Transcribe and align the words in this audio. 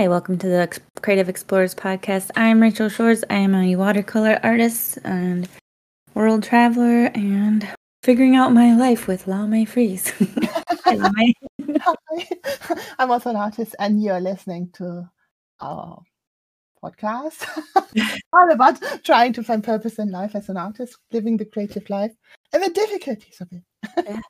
Hi, 0.00 0.08
welcome 0.08 0.38
to 0.38 0.46
the 0.46 0.80
Creative 1.02 1.28
Explorers 1.28 1.74
podcast. 1.74 2.30
I'm 2.34 2.62
Rachael 2.62 2.88
Shores. 2.88 3.22
I 3.28 3.34
am 3.34 3.54
a 3.54 3.76
watercolor 3.76 4.40
artist 4.42 4.98
and 5.04 5.46
world 6.14 6.42
traveler 6.42 7.10
and 7.14 7.68
figuring 8.02 8.34
out 8.34 8.50
my 8.50 8.74
life 8.74 9.06
with 9.06 9.26
Laumee 9.26 9.68
Freeze. 9.68 10.10
Hi, 10.86 11.34
I'm 12.98 13.10
also 13.10 13.28
an 13.28 13.36
artist, 13.36 13.76
and 13.78 14.02
you're 14.02 14.22
listening 14.22 14.70
to 14.76 15.06
our 15.60 16.00
podcast 16.82 17.46
all 18.32 18.50
about 18.50 18.80
trying 19.04 19.34
to 19.34 19.42
find 19.42 19.62
purpose 19.62 19.98
in 19.98 20.10
life 20.10 20.34
as 20.34 20.48
an 20.48 20.56
artist, 20.56 20.96
living 21.12 21.36
the 21.36 21.44
creative 21.44 21.90
life, 21.90 22.12
and 22.54 22.62
the 22.62 22.70
difficulties 22.70 23.38
of 23.42 23.48
it. 23.52 23.62
yeah. 24.08 24.20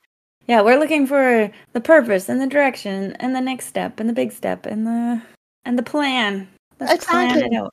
yeah, 0.49 0.63
we're 0.63 0.81
looking 0.81 1.07
for 1.07 1.49
the 1.75 1.81
purpose 1.81 2.29
and 2.29 2.41
the 2.41 2.49
direction 2.49 3.15
and 3.21 3.37
the 3.37 3.41
next 3.41 3.67
step 3.67 4.01
and 4.01 4.09
the 4.09 4.15
big 4.15 4.33
step 4.33 4.67
and 4.67 4.85
the 4.85 5.23
and 5.65 5.79
the 5.79 5.83
plan. 5.83 6.49
Let's 6.79 6.95
exactly. 6.95 7.49
Plan 7.49 7.69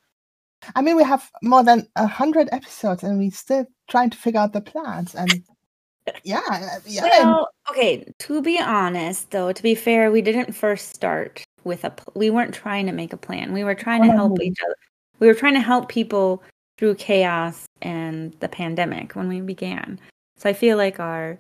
I 0.76 0.82
mean, 0.82 0.96
we 0.96 1.04
have 1.04 1.30
more 1.42 1.64
than 1.64 1.88
a 1.96 2.08
hundred 2.08 2.50
episodes, 2.52 3.04
and 3.04 3.18
we're 3.18 3.32
still 3.32 3.66
trying 3.90 4.10
to 4.10 4.18
figure 4.18 4.40
out 4.40 4.54
the 4.54 4.62
plans. 4.62 5.16
And 5.16 5.44
yeah, 6.24 6.42
uh, 6.50 6.80
yeah. 6.86 7.04
Well, 7.04 7.50
okay. 7.70 8.12
To 8.20 8.42
be 8.42 8.60
honest, 8.60 9.32
though, 9.32 9.52
to 9.52 9.64
be 9.64 9.76
fair, 9.76 10.12
we 10.12 10.22
didn't 10.22 10.54
first 10.54 10.94
start 10.94 11.44
with 11.64 11.84
a. 11.84 11.94
We 12.16 12.30
weren't 12.30 12.54
trying 12.54 12.86
to 12.88 12.92
make 12.92 13.14
a 13.14 13.18
plan. 13.18 13.54
We 13.54 13.64
were 13.64 13.76
trying 13.76 14.04
to 14.04 14.12
help 14.12 14.42
each 14.42 14.58
other. 14.64 14.76
We 15.20 15.28
were 15.28 15.34
trying 15.34 15.56
to 15.56 15.62
help 15.62 15.90
people 15.90 16.44
through 16.78 16.96
chaos 16.96 17.66
and 17.82 18.34
the 18.40 18.50
pandemic 18.50 19.16
when 19.16 19.28
we 19.28 19.42
began. 19.42 20.00
So 20.38 20.50
I 20.50 20.54
feel 20.54 20.78
like 20.78 21.00
our 21.00 21.40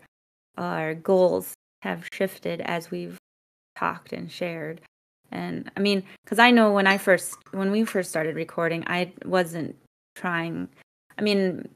our 0.57 0.95
goals 0.95 1.53
have 1.81 2.07
shifted 2.11 2.61
as 2.61 2.89
we've 2.89 3.17
talked 3.75 4.13
and 4.13 4.31
shared. 4.31 4.81
And 5.31 5.69
I 5.75 5.79
mean, 5.79 6.03
because 6.23 6.39
I 6.39 6.51
know 6.51 6.71
when 6.71 6.87
I 6.87 6.97
first, 6.97 7.35
when 7.51 7.71
we 7.71 7.83
first 7.83 8.09
started 8.09 8.35
recording, 8.35 8.83
I 8.87 9.11
wasn't 9.25 9.75
trying. 10.15 10.69
I 11.17 11.21
mean, 11.21 11.67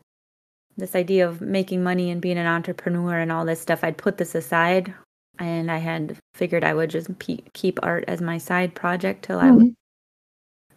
this 0.78 0.96
idea 0.96 1.28
of 1.28 1.42
making 1.42 1.84
money 1.84 2.10
and 2.12 2.22
being 2.22 2.38
an 2.38 2.48
entrepreneur 2.48 3.20
and 3.20 3.32
all 3.32 3.46
this 3.46 3.62
stuff, 3.62 3.84
I'd 3.84 3.98
put 3.98 4.18
this 4.18 4.36
aside 4.36 4.94
and 5.40 5.72
I 5.72 5.78
had 5.78 6.18
figured 6.36 6.64
I 6.64 6.74
would 6.74 6.90
just 6.90 7.18
pe- 7.20 7.44
keep 7.54 7.80
art 7.84 8.06
as 8.08 8.22
my 8.22 8.38
side 8.38 8.76
project 8.76 9.26
till 9.26 9.40
mm-hmm. 9.40 9.48
I 9.48 9.52
was 9.52 9.72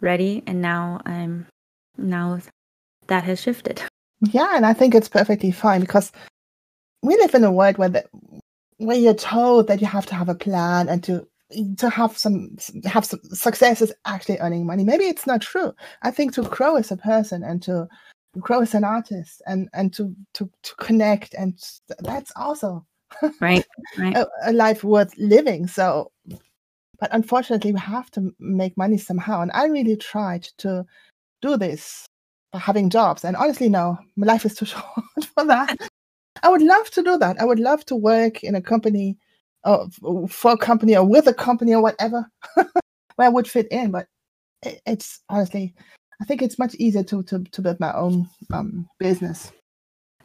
ready. 0.01 0.43
And 0.47 0.61
now 0.61 1.01
I'm, 1.05 1.47
now 1.97 2.39
that 3.07 3.23
has 3.23 3.41
shifted. 3.41 3.81
Yeah. 4.21 4.55
And 4.55 4.65
I 4.65 4.71
think 4.71 4.95
it's 4.95 5.09
perfectly 5.09 5.51
fine 5.51 5.81
because 5.81 6.11
we 7.03 7.17
live 7.17 7.35
in 7.35 7.43
a 7.43 7.51
world 7.51 7.77
where, 7.77 7.89
the, 7.89 8.05
where 8.77 8.95
you're 8.97 9.13
told 9.13 9.67
that 9.67 9.81
you 9.81 9.87
have 9.87 10.05
to 10.05 10.15
have 10.15 10.29
a 10.29 10.33
plan 10.33 10.87
and 10.87 11.03
to 11.03 11.27
to 11.77 11.89
have 11.89 12.17
some 12.17 12.57
have 12.85 13.05
some 13.05 13.19
success 13.33 13.81
is 13.81 13.93
actually 14.05 14.39
earning 14.39 14.65
money. 14.65 14.83
Maybe 14.83 15.05
it's 15.05 15.27
not 15.27 15.41
true. 15.41 15.73
I 16.01 16.11
think 16.11 16.33
to 16.33 16.43
grow 16.43 16.75
as 16.75 16.91
a 16.91 16.97
person 16.97 17.43
and 17.43 17.61
to 17.63 17.87
grow 18.39 18.61
as 18.61 18.73
an 18.73 18.83
artist 18.83 19.41
and 19.47 19.69
and 19.73 19.93
to 19.93 20.13
to 20.33 20.49
to 20.63 20.75
connect 20.75 21.33
and 21.33 21.57
that's 21.99 22.31
also 22.35 22.85
right, 23.41 23.65
right. 23.97 24.15
a, 24.15 24.27
a 24.45 24.53
life 24.53 24.83
worth 24.83 25.13
living. 25.17 25.67
So, 25.67 26.11
but 26.99 27.09
unfortunately, 27.11 27.73
we 27.73 27.79
have 27.79 28.11
to 28.11 28.33
make 28.39 28.77
money 28.77 28.97
somehow. 28.97 29.41
And 29.41 29.51
I 29.53 29.65
really 29.65 29.95
tried 29.95 30.43
to 30.57 30.85
do 31.41 31.57
this 31.57 32.05
by 32.51 32.59
having 32.59 32.89
jobs. 32.89 33.23
And 33.23 33.35
honestly, 33.35 33.69
no, 33.69 33.97
my 34.15 34.27
life 34.27 34.45
is 34.45 34.55
too 34.55 34.65
short 34.65 34.83
for 35.33 35.45
that. 35.45 35.77
I 36.43 36.49
would 36.49 36.61
love 36.61 36.89
to 36.91 37.03
do 37.03 37.17
that. 37.17 37.39
I 37.39 37.45
would 37.45 37.59
love 37.59 37.85
to 37.85 37.95
work 37.95 38.43
in 38.43 38.55
a 38.55 38.61
company 38.61 39.17
uh, 39.65 39.87
for 40.29 40.51
a 40.51 40.57
company 40.57 40.95
or 40.95 41.03
with 41.03 41.27
a 41.27 41.33
company 41.33 41.73
or 41.73 41.81
whatever 41.81 42.29
where 42.55 43.27
I 43.27 43.29
would 43.29 43.47
fit 43.47 43.67
in. 43.71 43.91
But 43.91 44.07
it, 44.61 44.81
it's 44.85 45.21
honestly, 45.29 45.73
I 46.21 46.25
think 46.25 46.41
it's 46.41 46.59
much 46.59 46.75
easier 46.75 47.03
to 47.03 47.23
to, 47.23 47.43
to 47.43 47.61
build 47.61 47.79
my 47.79 47.93
own 47.93 48.29
um, 48.53 48.87
business. 48.99 49.51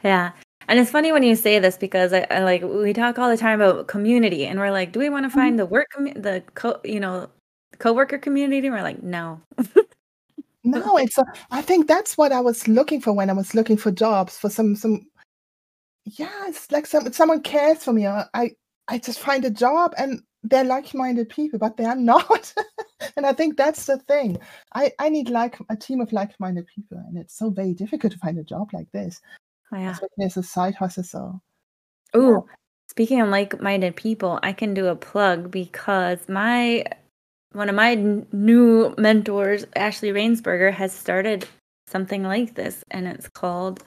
Yeah. 0.05 0.33
And 0.69 0.79
it's 0.79 0.91
funny 0.91 1.11
when 1.11 1.23
you 1.23 1.34
say 1.34 1.59
this 1.59 1.77
because 1.77 2.12
I, 2.12 2.27
I, 2.31 2.41
like 2.41 2.62
we 2.62 2.93
talk 2.93 3.19
all 3.19 3.29
the 3.29 3.37
time 3.37 3.61
about 3.61 3.89
community, 3.89 4.47
and 4.47 4.59
we're 4.59 4.71
like, 4.71 4.93
do 4.93 5.00
we 5.00 5.09
want 5.09 5.25
to 5.25 5.29
mm-hmm. 5.29 5.39
find 5.39 5.59
the 5.59 5.67
work, 5.67 5.89
com- 5.93 6.12
the 6.12 6.45
co, 6.55 6.79
you 6.84 7.00
know, 7.00 7.29
coworker 7.79 8.19
community? 8.19 8.67
And 8.67 8.77
we're 8.77 8.83
like, 8.83 9.03
no. 9.03 9.41
no, 10.65 10.97
it's. 10.97 11.19
A, 11.19 11.25
I 11.50 11.62
think 11.62 11.89
that's 11.89 12.17
what 12.17 12.31
I 12.31 12.41
was 12.41 12.69
looking 12.69 13.00
for 13.00 13.12
when 13.12 13.31
I 13.31 13.33
was 13.33 13.55
looking 13.55 13.77
for 13.79 13.91
jobs 13.91 14.39
for 14.39 14.50
some 14.50 14.77
some. 14.77 15.06
Yeah, 16.05 16.49
it's 16.49 16.71
like 16.71 16.87
some 16.87 17.12
someone 17.12 17.41
cares 17.41 17.83
for 17.83 17.93
me. 17.93 18.06
I 18.06 18.53
I 18.91 18.99
just 18.99 19.21
find 19.21 19.45
a 19.45 19.51
job 19.51 19.95
and 19.97 20.23
they're 20.43 20.65
like-minded 20.65 21.28
people, 21.28 21.59
but 21.59 21.77
they 21.77 21.84
are 21.84 21.97
not. 21.97 22.53
and 23.17 23.25
I 23.25 23.33
think 23.33 23.56
that's 23.56 23.87
the 23.87 23.99
thing. 23.99 24.39
I, 24.75 24.93
I 24.99 25.09
need 25.09 25.28
like 25.28 25.56
a 25.69 25.77
team 25.77 26.01
of 26.01 26.12
like-minded 26.12 26.67
people, 26.67 26.99
and 26.99 27.17
it's 27.17 27.39
so 27.39 27.50
very 27.50 27.73
difficult 27.73 28.12
to 28.12 28.19
find 28.19 28.39
a 28.39 28.45
job 28.45 28.71
like 28.73 28.91
this. 28.93 29.21
Oh, 29.73 29.77
yeah. 29.77 29.93
Especially 29.93 30.25
as 30.25 30.37
a 30.37 30.43
side 30.43 30.75
hustle. 30.75 31.05
So 31.05 31.41
Oh, 32.15 32.33
yeah. 32.33 32.55
speaking 32.89 33.21
of 33.21 33.29
like-minded 33.29 33.95
people, 33.95 34.41
I 34.43 34.53
can 34.53 34.75
do 34.75 34.89
a 34.89 34.97
plug 34.97 35.50
because 35.50 36.29
my 36.29 36.84
one 37.53 37.69
of 37.69 37.75
my 37.75 37.93
n- 37.93 38.27
new 38.33 38.95
mentors, 38.99 39.67
Ashley 39.77 40.11
Rainsbarger, 40.11 40.73
has 40.73 40.93
started 40.93 41.47
something 41.87 42.25
like 42.25 42.55
this, 42.55 42.83
and 42.91 43.06
it's 43.06 43.29
called 43.29 43.84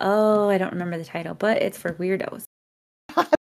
Oh, 0.00 0.48
I 0.48 0.58
don't 0.58 0.72
remember 0.72 0.98
the 0.98 1.04
title, 1.04 1.34
but 1.34 1.62
it's 1.62 1.78
for 1.78 1.94
weirdos. 1.94 2.44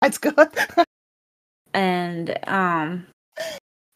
That's 0.01 0.17
good. 0.17 0.35
and 1.73 2.37
um 2.47 3.07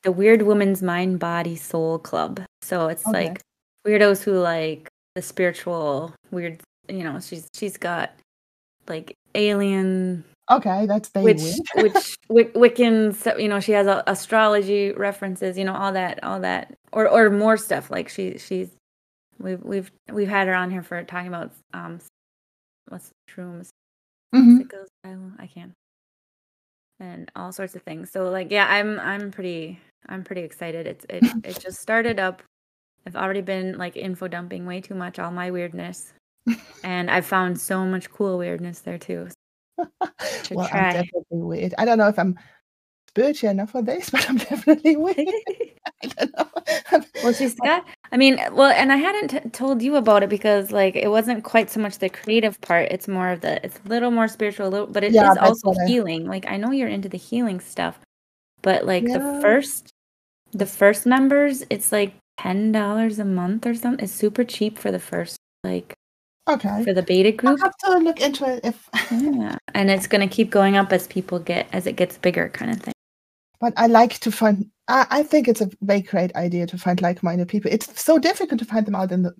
the 0.03 0.11
Weird 0.11 0.43
Woman's 0.43 0.81
Mind 0.81 1.19
Body 1.19 1.55
Soul 1.55 1.99
Club. 1.99 2.41
So 2.61 2.87
it's 2.87 3.05
okay. 3.07 3.29
like 3.29 3.41
weirdos 3.85 4.23
who 4.23 4.39
like 4.39 4.87
the 5.15 5.21
spiritual 5.21 6.13
weird 6.31 6.61
you 6.87 7.03
know, 7.03 7.19
she's 7.19 7.47
she's 7.53 7.77
got 7.77 8.13
like 8.87 9.15
alien 9.33 10.23
Okay, 10.51 10.85
that's 10.85 11.09
they 11.09 11.23
which 11.23 11.41
which 11.75 12.17
Wic- 12.29 12.53
Wiccan, 12.53 13.39
you 13.39 13.47
know, 13.47 13.59
she 13.59 13.71
has 13.71 13.87
uh, 13.87 14.03
astrology 14.05 14.91
references, 14.91 15.57
you 15.57 15.63
know, 15.63 15.73
all 15.73 15.91
that, 15.93 16.23
all 16.23 16.39
that, 16.41 16.75
or 16.91 17.09
or 17.09 17.31
more 17.31 17.57
stuff. 17.57 17.89
Like 17.89 18.09
she 18.09 18.37
she's 18.37 18.69
we've 19.39 19.61
we've 19.63 19.91
we've 20.11 20.27
had 20.27 20.47
her 20.47 20.53
on 20.53 20.69
here 20.69 20.83
for 20.83 21.03
talking 21.03 21.29
about 21.29 21.51
um 21.73 21.99
what's 22.89 23.09
shrooms. 23.27 23.69
Mm-hmm. 24.35 24.61
It 24.61 24.69
goes, 24.69 24.87
I, 25.03 25.15
I 25.39 25.47
can 25.47 25.73
and 26.99 27.31
all 27.35 27.51
sorts 27.51 27.75
of 27.75 27.81
things. 27.83 28.11
So 28.11 28.29
like 28.29 28.51
yeah, 28.51 28.67
I'm 28.69 28.99
I'm 28.99 29.31
pretty 29.31 29.79
I'm 30.07 30.23
pretty 30.23 30.41
excited. 30.41 30.87
It's 30.87 31.05
it 31.09 31.23
it 31.43 31.59
just 31.59 31.79
started 31.79 32.19
up. 32.19 32.41
I've 33.07 33.15
already 33.15 33.41
been 33.41 33.77
like 33.77 33.95
info 33.95 34.27
dumping 34.27 34.65
way 34.65 34.81
too 34.81 34.95
much 34.95 35.19
all 35.19 35.31
my 35.31 35.51
weirdness. 35.51 36.13
and 36.83 37.09
I've 37.09 37.25
found 37.25 37.59
so 37.59 37.85
much 37.85 38.11
cool 38.11 38.37
weirdness 38.37 38.79
there 38.79 38.97
too. 38.97 39.29
well, 39.77 40.67
try. 40.67 40.89
I'm 40.89 40.93
definitely 40.93 41.23
weird. 41.31 41.73
I 41.77 41.85
don't 41.85 41.97
know 41.97 42.07
if 42.07 42.17
I'm 42.17 42.37
spiritual 43.09 43.49
enough 43.49 43.71
for 43.71 43.81
this, 43.81 44.09
but 44.09 44.29
I'm 44.29 44.37
definitely 44.37 44.95
weird. 44.95 45.17
I 45.17 46.07
don't 46.07 46.37
know. 46.37 47.03
well, 47.23 47.33
she's 47.33 47.55
got 47.55 47.85
I 48.11 48.17
mean, 48.17 48.39
well, 48.51 48.71
and 48.71 48.91
I 48.91 48.97
hadn't 48.97 49.27
t- 49.29 49.49
told 49.49 49.81
you 49.81 49.95
about 49.95 50.23
it 50.23 50.29
because 50.29 50.71
like 50.71 50.95
it 50.95 51.09
wasn't 51.09 51.43
quite 51.43 51.69
so 51.69 51.79
much 51.79 51.97
the 51.97 52.09
creative 52.09 52.59
part. 52.61 52.91
It's 52.91 53.07
more 53.07 53.29
of 53.29 53.41
the 53.41 53.63
it's 53.65 53.79
a 53.85 53.89
little 53.89 54.11
more 54.11 54.27
spiritual, 54.27 54.69
little, 54.69 54.87
but 54.87 55.03
it 55.03 55.11
yeah, 55.11 55.31
is 55.31 55.37
also 55.37 55.73
healing. 55.87 56.25
Like 56.27 56.45
I 56.47 56.57
know 56.57 56.71
you're 56.71 56.87
into 56.87 57.09
the 57.09 57.17
healing 57.17 57.59
stuff, 57.59 57.99
but 58.61 58.85
like 58.85 59.07
yeah. 59.07 59.17
the 59.17 59.41
first 59.41 59.91
the 60.51 60.65
first 60.65 61.05
members, 61.05 61.63
it's 61.69 61.91
like 61.91 62.13
ten 62.39 62.71
dollars 62.71 63.19
a 63.19 63.25
month 63.25 63.65
or 63.65 63.73
something. 63.73 64.03
It's 64.03 64.13
super 64.13 64.43
cheap 64.43 64.77
for 64.77 64.91
the 64.91 64.99
first 64.99 65.37
like 65.63 65.93
okay 66.47 66.83
for 66.83 66.93
the 66.93 67.01
beta 67.01 67.31
group. 67.31 67.59
i 67.59 67.65
have 67.65 67.75
to 67.77 67.97
look 67.97 68.21
into 68.21 68.45
it 68.45 68.63
if 68.63 68.87
yeah, 69.11 69.57
and 69.73 69.89
it's 69.89 70.05
gonna 70.05 70.27
keep 70.27 70.51
going 70.51 70.77
up 70.77 70.93
as 70.93 71.07
people 71.07 71.39
get 71.39 71.67
as 71.73 71.87
it 71.87 71.95
gets 71.95 72.17
bigger, 72.17 72.49
kind 72.49 72.71
of 72.71 72.81
thing. 72.81 72.93
But 73.59 73.73
I 73.77 73.87
like 73.87 74.19
to 74.19 74.31
find 74.31 74.69
I, 74.87 75.07
I 75.09 75.23
think 75.23 75.47
it's 75.47 75.61
a 75.61 75.69
very 75.81 76.01
great 76.01 76.35
idea 76.35 76.67
to 76.67 76.77
find 76.77 77.01
like-minded 77.01 77.47
people. 77.47 77.71
It's 77.71 78.01
so 78.01 78.19
difficult 78.19 78.59
to 78.59 78.65
find 78.65 78.85
them 78.85 78.95
out 78.95 79.11
in 79.11 79.23
the 79.23 79.33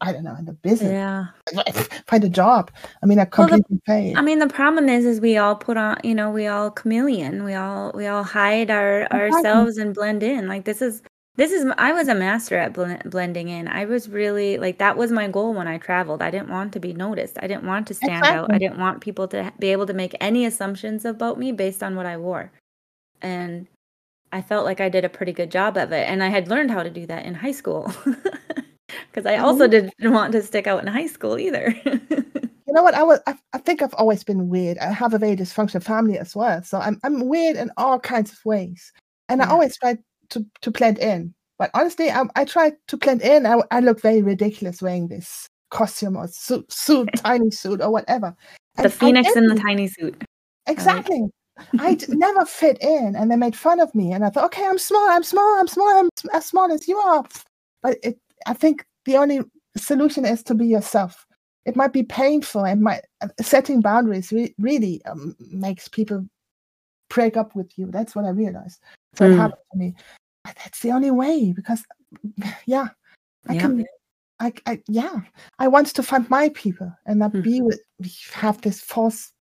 I 0.00 0.12
don't 0.12 0.24
know, 0.24 0.36
in 0.38 0.44
the 0.44 0.52
business. 0.52 0.92
Yeah. 0.92 1.26
Find 2.06 2.22
a 2.22 2.28
job. 2.28 2.70
I 3.02 3.06
mean, 3.06 3.18
I 3.18 3.24
completely 3.24 3.80
well, 3.86 3.98
the, 3.98 4.14
I 4.14 4.20
mean, 4.20 4.38
the 4.38 4.46
problem 4.46 4.88
is, 4.88 5.06
is 5.06 5.20
we 5.20 5.38
all 5.38 5.56
put 5.56 5.76
on, 5.76 5.96
you 6.04 6.14
know, 6.14 6.30
we 6.30 6.46
all 6.46 6.70
chameleon. 6.70 7.44
We 7.44 7.54
all, 7.54 7.92
we 7.94 8.06
all 8.06 8.22
hide 8.22 8.70
our 8.70 9.02
exactly. 9.02 9.30
ourselves 9.30 9.78
and 9.78 9.94
blend 9.94 10.22
in. 10.22 10.48
Like 10.48 10.64
this 10.64 10.82
is, 10.82 11.02
this 11.36 11.52
is. 11.52 11.66
I 11.78 11.92
was 11.92 12.08
a 12.08 12.14
master 12.14 12.58
at 12.58 12.74
blending 13.08 13.48
in. 13.48 13.68
I 13.68 13.86
was 13.86 14.08
really 14.10 14.58
like 14.58 14.78
that 14.78 14.98
was 14.98 15.10
my 15.10 15.28
goal 15.28 15.54
when 15.54 15.68
I 15.68 15.78
traveled. 15.78 16.20
I 16.20 16.30
didn't 16.30 16.50
want 16.50 16.74
to 16.74 16.80
be 16.80 16.92
noticed. 16.92 17.38
I 17.40 17.46
didn't 17.46 17.64
want 17.64 17.86
to 17.86 17.94
stand 17.94 18.18
exactly. 18.18 18.38
out. 18.38 18.52
I 18.52 18.58
didn't 18.58 18.78
want 18.78 19.00
people 19.00 19.28
to 19.28 19.50
be 19.58 19.68
able 19.68 19.86
to 19.86 19.94
make 19.94 20.14
any 20.20 20.44
assumptions 20.44 21.06
about 21.06 21.38
me 21.38 21.52
based 21.52 21.82
on 21.82 21.96
what 21.96 22.04
I 22.04 22.18
wore. 22.18 22.52
And 23.22 23.66
I 24.32 24.42
felt 24.42 24.64
like 24.64 24.80
I 24.80 24.88
did 24.88 25.04
a 25.04 25.08
pretty 25.08 25.32
good 25.32 25.50
job 25.50 25.76
of 25.76 25.92
it. 25.92 26.08
And 26.08 26.22
I 26.22 26.28
had 26.28 26.48
learned 26.48 26.70
how 26.70 26.82
to 26.82 26.90
do 26.90 27.06
that 27.06 27.24
in 27.24 27.34
high 27.34 27.52
school. 27.52 27.92
Because 29.12 29.26
I 29.26 29.38
also 29.38 29.66
didn't 29.66 29.92
want 30.02 30.32
to 30.32 30.42
stick 30.42 30.66
out 30.66 30.80
in 30.80 30.86
high 30.86 31.06
school 31.06 31.38
either. 31.38 31.74
you 31.84 32.72
know 32.74 32.82
what? 32.82 32.94
I 32.94 33.02
was 33.02 33.20
I, 33.26 33.36
I 33.52 33.58
think 33.58 33.82
I've 33.82 33.94
always 33.94 34.24
been 34.24 34.48
weird. 34.48 34.78
I 34.78 34.92
have 34.92 35.14
a 35.14 35.18
very 35.18 35.36
dysfunctional 35.36 35.82
family 35.82 36.18
as 36.18 36.34
well. 36.34 36.62
So 36.62 36.78
I'm 36.78 36.98
I'm 37.04 37.28
weird 37.28 37.56
in 37.56 37.70
all 37.76 37.98
kinds 37.98 38.32
of 38.32 38.38
ways. 38.44 38.92
And 39.28 39.40
yeah. 39.40 39.48
I 39.48 39.50
always 39.50 39.76
try 39.76 39.96
to 40.30 40.46
to 40.62 40.70
blend 40.70 40.98
in. 40.98 41.34
But 41.58 41.70
honestly, 41.74 42.10
I, 42.10 42.24
I 42.36 42.44
tried 42.44 42.74
to 42.88 42.96
blend 42.96 43.22
in. 43.22 43.46
I, 43.46 43.58
I 43.70 43.80
look 43.80 44.00
very 44.00 44.22
ridiculous 44.22 44.80
wearing 44.80 45.08
this 45.08 45.46
costume 45.70 46.16
or 46.16 46.26
suit, 46.26 46.72
suit 46.72 47.08
tiny 47.16 47.50
suit 47.50 47.82
or 47.82 47.90
whatever. 47.90 48.34
And 48.76 48.86
the 48.86 48.90
phoenix 48.90 49.36
in 49.36 49.46
the 49.46 49.56
tiny 49.56 49.86
suit. 49.88 50.24
Exactly. 50.66 51.28
I 51.78 51.94
d- 51.94 52.06
never 52.08 52.44
fit 52.44 52.78
in, 52.80 53.14
and 53.16 53.30
they 53.30 53.36
made 53.36 53.56
fun 53.56 53.80
of 53.80 53.94
me. 53.94 54.12
And 54.12 54.24
I 54.24 54.30
thought, 54.30 54.44
okay, 54.46 54.66
I'm 54.66 54.78
small, 54.78 55.08
I'm 55.10 55.22
small, 55.22 55.58
I'm 55.58 55.68
small, 55.68 55.88
I'm 55.88 56.08
as 56.32 56.46
small 56.46 56.72
as 56.72 56.88
you 56.88 56.98
are. 56.98 57.24
But 57.82 57.98
it, 58.02 58.18
I 58.46 58.54
think 58.54 58.84
the 59.04 59.16
only 59.16 59.40
solution 59.76 60.24
is 60.24 60.42
to 60.44 60.54
be 60.54 60.66
yourself. 60.66 61.26
It 61.66 61.76
might 61.76 61.92
be 61.92 62.02
painful, 62.02 62.64
and 62.64 62.82
my 62.82 63.00
uh, 63.20 63.28
setting 63.40 63.80
boundaries 63.80 64.32
re- 64.32 64.54
really 64.58 65.04
um, 65.04 65.36
makes 65.50 65.88
people 65.88 66.26
break 67.08 67.36
up 67.36 67.54
with 67.54 67.70
you. 67.76 67.86
That's 67.90 68.14
what 68.14 68.24
I 68.24 68.30
realized. 68.30 68.80
So 69.14 69.24
mm. 69.24 69.32
it 69.32 69.36
happened 69.36 69.62
to 69.72 69.78
me. 69.78 69.94
But 70.44 70.56
that's 70.56 70.80
the 70.80 70.92
only 70.92 71.10
way 71.10 71.52
because, 71.52 71.84
yeah, 72.66 72.88
I 73.48 73.54
yeah. 73.54 73.60
can. 73.60 73.84
I, 74.42 74.54
I 74.64 74.82
yeah, 74.88 75.20
I 75.58 75.68
want 75.68 75.88
to 75.88 76.02
find 76.02 76.28
my 76.30 76.48
people 76.54 76.90
and 77.04 77.18
not 77.18 77.32
mm. 77.32 77.42
be 77.42 77.60
with 77.60 77.78
have 78.32 78.58
this 78.62 78.80
false 78.80 79.32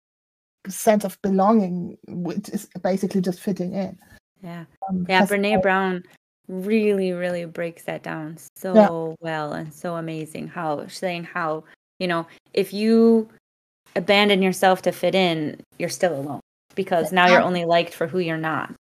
sense 0.68 1.04
of 1.04 1.22
belonging, 1.22 1.98
which 2.08 2.50
is 2.50 2.68
basically 2.84 3.22
just 3.22 3.40
fitting 3.40 3.74
in. 3.74 3.98
Yeah, 4.44 4.66
um, 4.90 5.06
yeah. 5.10 5.26
Brene 5.26 5.58
I, 5.58 5.62
Brown 5.62 6.04
really, 6.48 7.12
really 7.12 7.46
breaks 7.46 7.84
that 7.84 8.04
down 8.04 8.38
so 8.56 8.74
yeah. 8.74 9.16
well 9.22 9.54
and 9.54 9.74
so 9.74 9.96
amazing. 9.96 10.48
How 10.48 10.88
saying 10.88 11.26
how 11.26 11.64
you 12.00 12.08
know 12.08 12.28
if 12.54 12.74
you 12.74 13.30
abandon 13.96 14.42
yourself 14.42 14.82
to 14.84 14.92
fit 14.92 15.16
in, 15.16 15.62
you're 15.78 15.90
still 15.90 16.14
alone 16.14 16.42
because 16.76 17.12
now 17.12 17.28
you're 17.28 17.42
only 17.42 17.66
liked 17.66 17.94
for 17.94 18.08
who 18.08 18.20
you're 18.20 18.38
not. 18.38 18.74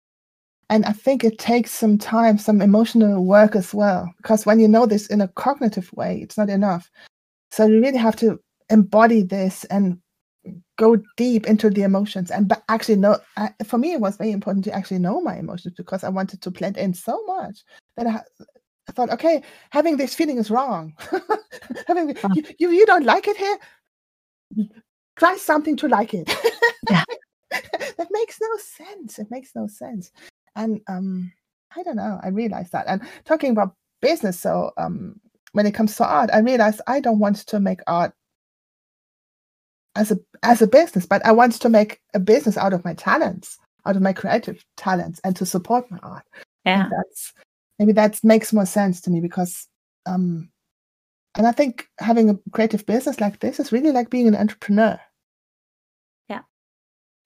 And 0.69 0.85
I 0.85 0.93
think 0.93 1.23
it 1.23 1.39
takes 1.39 1.71
some 1.71 1.97
time, 1.97 2.39
some 2.39 2.61
emotional 2.61 3.25
work 3.25 3.55
as 3.55 3.73
well, 3.73 4.13
because 4.17 4.45
when 4.45 4.59
you 4.59 4.67
know 4.67 4.85
this 4.85 5.07
in 5.07 5.21
a 5.21 5.29
cognitive 5.29 5.93
way, 5.93 6.19
it's 6.21 6.37
not 6.37 6.49
enough. 6.49 6.91
So 7.53 7.67
you 7.67 7.81
really 7.81 7.99
have 7.99 8.17
to 8.17 8.41
embody 8.69 9.23
this 9.23 9.65
and 9.67 9.99
go 10.77 10.97
deep 11.17 11.47
into 11.47 11.71
the 11.71 11.83
emotions. 11.83 12.31
And 12.31 12.53
actually 12.69 12.97
know 12.97 13.19
for 13.65 13.79
me 13.79 13.93
it 13.93 14.01
was 14.01 14.17
very 14.17 14.33
important 14.33 14.65
to 14.65 14.73
actually 14.73 14.99
know 14.99 15.21
my 15.21 15.37
emotions 15.37 15.75
because 15.77 16.05
i 16.05 16.09
wanted 16.09 16.43
to 16.43 16.51
blend 16.51 16.77
in 16.77 16.95
so 16.95 17.23
much 17.27 17.65
that 17.97 18.07
i, 18.07 18.21
I 18.89 18.93
thought 18.93 19.11
okay 19.11 19.43
having 19.71 19.97
this 19.97 20.15
feeling 20.15 20.39
is 20.39 20.51
wrong. 20.51 20.95
Having 21.89 22.17
you, 22.35 22.45
you, 22.59 22.71
you 22.71 22.87
don't 22.87 23.05
like 23.05 23.27
it 23.27 23.37
here? 23.37 23.59
Try 25.17 25.37
something 25.37 25.77
to 25.77 25.89
like 25.89 26.15
it. 26.15 26.33
Yeah. 26.89 27.05
that 27.51 28.09
makes 28.11 28.39
no 28.41 28.49
sense. 28.59 29.19
It 29.19 29.29
makes 29.31 29.51
no 29.55 29.67
sense. 29.67 30.13
And 30.55 30.81
um 30.89 31.33
i 31.77 31.83
don't 31.83 31.97
know. 31.97 32.21
I 32.23 32.29
realized 32.29 32.73
that. 32.73 32.87
And 32.87 33.03
talking 33.25 33.51
about 33.51 33.75
business 34.01 34.39
so 34.39 34.71
um 34.77 35.21
when 35.53 35.67
it 35.67 35.73
comes 35.73 35.97
to 35.97 36.07
art 36.07 36.29
i 36.33 36.39
realized 36.39 36.83
i 36.87 37.01
don't 37.01 37.19
want 37.19 37.37
to 37.37 37.59
make 37.59 37.81
art 37.87 38.13
as 39.97 40.13
a 40.13 40.19
as 40.43 40.63
a 40.63 40.67
business, 40.67 41.07
but 41.07 41.25
I 41.27 41.33
want 41.33 41.55
to 41.55 41.69
make 41.69 42.01
a 42.15 42.21
business 42.21 42.57
out 42.57 42.73
of 42.73 42.85
my 42.85 42.95
talents, 42.95 43.59
out 43.85 43.97
of 43.97 44.03
my 44.03 44.13
creative 44.13 44.65
talents, 44.77 45.21
and 45.25 45.35
to 45.37 45.47
support 45.47 45.91
my 45.91 45.99
art. 46.03 46.25
Yeah, 46.65 46.89
that's 46.91 47.33
maybe 47.79 47.93
that 47.93 48.23
makes 48.23 48.53
more 48.53 48.67
sense 48.67 49.01
to 49.03 49.11
me 49.11 49.21
because, 49.21 49.67
um, 50.07 50.51
and 51.37 51.47
I 51.47 51.53
think 51.53 51.89
having 51.99 52.31
a 52.31 52.39
creative 52.53 52.87
business 52.87 53.21
like 53.21 53.41
this 53.41 53.59
is 53.59 53.73
really 53.73 53.93
like 53.93 54.11
being 54.11 54.29
an 54.29 54.37
entrepreneur. 54.37 55.01
Yeah, 56.29 56.43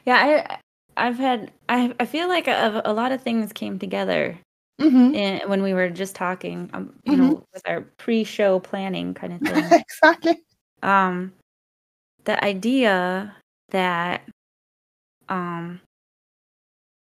yeah. 0.06 0.46
I 0.46 0.58
I've 0.96 1.18
had 1.18 1.50
I 1.68 1.94
I 2.00 2.06
feel 2.06 2.28
like 2.28 2.48
a, 2.48 2.82
a 2.84 2.92
lot 2.92 3.12
of 3.12 3.22
things 3.22 3.52
came 3.52 3.78
together 3.78 4.38
Mm-hmm. 4.80 5.14
In, 5.14 5.48
when 5.50 5.62
we 5.62 5.74
were 5.74 5.90
just 5.90 6.14
talking, 6.14 6.70
um, 6.72 6.94
you 7.04 7.12
mm-hmm. 7.12 7.22
know, 7.22 7.46
with 7.52 7.62
our 7.68 7.82
pre-show 7.98 8.60
planning 8.60 9.12
kind 9.12 9.34
of 9.34 9.40
thing. 9.42 9.80
exactly. 10.02 10.40
Um, 10.82 11.34
the 12.30 12.44
idea 12.44 13.34
that 13.70 14.22
um 15.28 15.80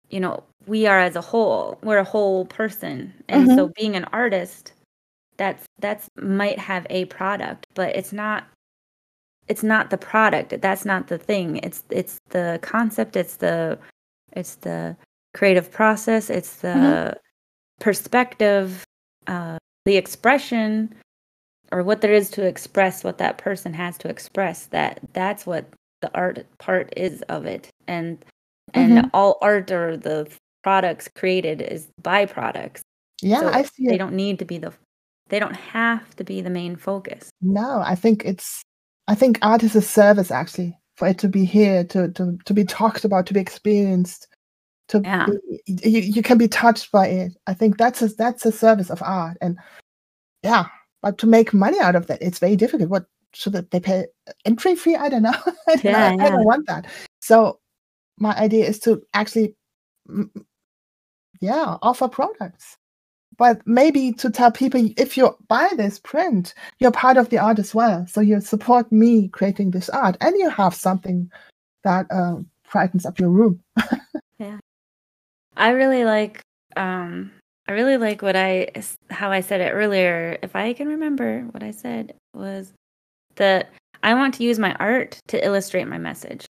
you 0.09 0.19
know 0.19 0.43
we 0.65 0.87
are 0.87 0.99
as 0.99 1.15
a 1.15 1.21
whole 1.21 1.77
we're 1.83 1.99
a 1.99 2.03
whole 2.03 2.45
person. 2.45 3.13
And 3.29 3.47
mm-hmm. 3.47 3.55
so 3.55 3.71
being 3.75 3.95
an 3.95 4.05
artist 4.05 4.73
that's 5.37 5.65
that's 5.79 6.09
might 6.15 6.57
have 6.57 6.87
a 6.89 7.05
product 7.05 7.67
but 7.75 7.95
it's 7.95 8.13
not 8.13 8.45
it's 9.47 9.61
not 9.61 9.89
the 9.89 9.97
product. 9.97 10.61
That's 10.61 10.85
not 10.85 11.07
the 11.07 11.17
thing. 11.17 11.57
It's 11.57 11.83
it's 11.89 12.17
the 12.29 12.59
concept. 12.63 13.15
It's 13.15 13.35
the 13.35 13.77
it's 14.31 14.55
the 14.55 14.95
creative 15.35 15.69
process. 15.69 16.29
It's 16.29 16.55
the 16.57 16.67
mm-hmm. 16.67 17.17
perspective 17.79 18.83
uh 19.27 19.57
the 19.85 19.97
expression 19.97 20.95
or 21.73 21.81
what 21.81 22.01
there 22.01 22.13
is 22.13 22.29
to 22.29 22.45
express 22.45 23.03
what 23.03 23.17
that 23.17 23.39
person 23.39 23.73
has 23.73 23.97
to 23.97 24.07
express 24.07 24.67
that 24.67 24.99
that's 25.13 25.45
what 25.45 25.65
the 26.01 26.11
art 26.13 26.45
part 26.59 26.93
is 26.95 27.21
of 27.23 27.45
it 27.45 27.69
and 27.87 28.23
and 28.73 28.93
mm-hmm. 28.93 29.07
all 29.13 29.37
art 29.41 29.71
or 29.71 29.97
the 29.97 30.29
products 30.61 31.09
created 31.15 31.61
is 31.61 31.87
byproducts 32.01 32.81
yeah 33.21 33.39
so 33.39 33.47
i 33.47 33.63
see 33.63 33.87
they 33.87 33.95
it. 33.95 33.97
don't 33.97 34.13
need 34.13 34.37
to 34.37 34.45
be 34.45 34.57
the 34.57 34.71
they 35.29 35.39
don't 35.39 35.55
have 35.55 36.15
to 36.15 36.23
be 36.23 36.41
the 36.41 36.49
main 36.49 36.75
focus 36.75 37.31
no 37.41 37.81
i 37.85 37.95
think 37.95 38.23
it's 38.23 38.61
i 39.07 39.15
think 39.15 39.39
art 39.41 39.63
is 39.63 39.75
a 39.75 39.81
service 39.81 40.29
actually 40.29 40.77
for 40.95 41.07
it 41.07 41.17
to 41.17 41.27
be 41.27 41.43
here 41.43 41.83
to 41.83 42.11
to, 42.11 42.37
to 42.45 42.53
be 42.53 42.63
talked 42.63 43.03
about 43.03 43.25
to 43.25 43.33
be 43.33 43.39
experienced 43.39 44.27
to 44.89 45.01
yeah. 45.03 45.25
be, 45.65 45.89
you, 45.89 46.01
you 46.01 46.21
can 46.21 46.37
be 46.37 46.47
touched 46.47 46.91
by 46.91 47.07
it 47.07 47.31
i 47.47 47.53
think 47.53 47.77
that's 47.77 48.01
a 48.01 48.09
that's 48.09 48.45
a 48.45 48.51
service 48.51 48.91
of 48.91 49.01
art 49.01 49.37
and 49.41 49.57
yeah 50.43 50.67
but 51.03 51.17
to 51.19 51.27
make 51.27 51.53
money 51.53 51.79
out 51.79 51.95
of 51.95 52.07
that, 52.07 52.21
it's 52.21 52.39
very 52.39 52.55
difficult. 52.55 52.89
What 52.89 53.05
should 53.33 53.53
they 53.53 53.79
pay 53.79 54.05
entry 54.45 54.75
fee? 54.75 54.95
I 54.95 55.09
don't 55.09 55.21
know. 55.21 55.33
I, 55.67 55.75
don't 55.75 55.83
yeah, 55.83 56.15
know. 56.15 56.25
I 56.25 56.29
don't 56.29 56.45
want 56.45 56.65
that. 56.67 56.87
So 57.19 57.59
my 58.17 58.33
idea 58.37 58.65
is 58.65 58.79
to 58.79 59.03
actually, 59.13 59.53
yeah, 61.41 61.77
offer 61.81 62.07
products. 62.07 62.77
But 63.37 63.61
maybe 63.65 64.13
to 64.13 64.29
tell 64.29 64.51
people 64.51 64.89
if 64.95 65.17
you 65.17 65.35
buy 65.49 65.69
this 65.75 65.99
print, 65.99 66.53
you're 66.79 66.91
part 66.91 67.17
of 67.17 67.29
the 67.29 67.39
art 67.39 67.59
as 67.59 67.75
well. 67.75 68.07
So 68.07 68.21
you 68.21 68.39
support 68.39 68.89
me 68.91 69.27
creating 69.27 69.71
this 69.71 69.89
art, 69.89 70.15
and 70.21 70.37
you 70.37 70.49
have 70.49 70.73
something 70.73 71.29
that 71.83 72.05
uh, 72.11 72.37
brightens 72.71 73.05
up 73.05 73.19
your 73.19 73.29
room. 73.29 73.59
yeah, 74.39 74.59
I 75.57 75.69
really 75.69 76.05
like 76.05 76.41
um, 76.77 77.31
I 77.67 77.71
really 77.73 77.97
like 77.97 78.21
what 78.21 78.35
I 78.35 78.69
how 79.09 79.31
I 79.31 79.41
said 79.41 79.61
it 79.61 79.71
earlier. 79.71 80.37
If 80.41 80.55
I 80.55 80.73
can 80.73 80.87
remember 80.87 81.41
what 81.51 81.63
I 81.63 81.71
said 81.71 82.13
was 82.33 82.73
that 83.35 83.69
I 84.03 84.13
want 84.13 84.33
to 84.35 84.43
use 84.43 84.59
my 84.59 84.73
art 84.75 85.19
to 85.27 85.43
illustrate 85.43 85.85
my 85.85 85.97
message. 85.97 86.45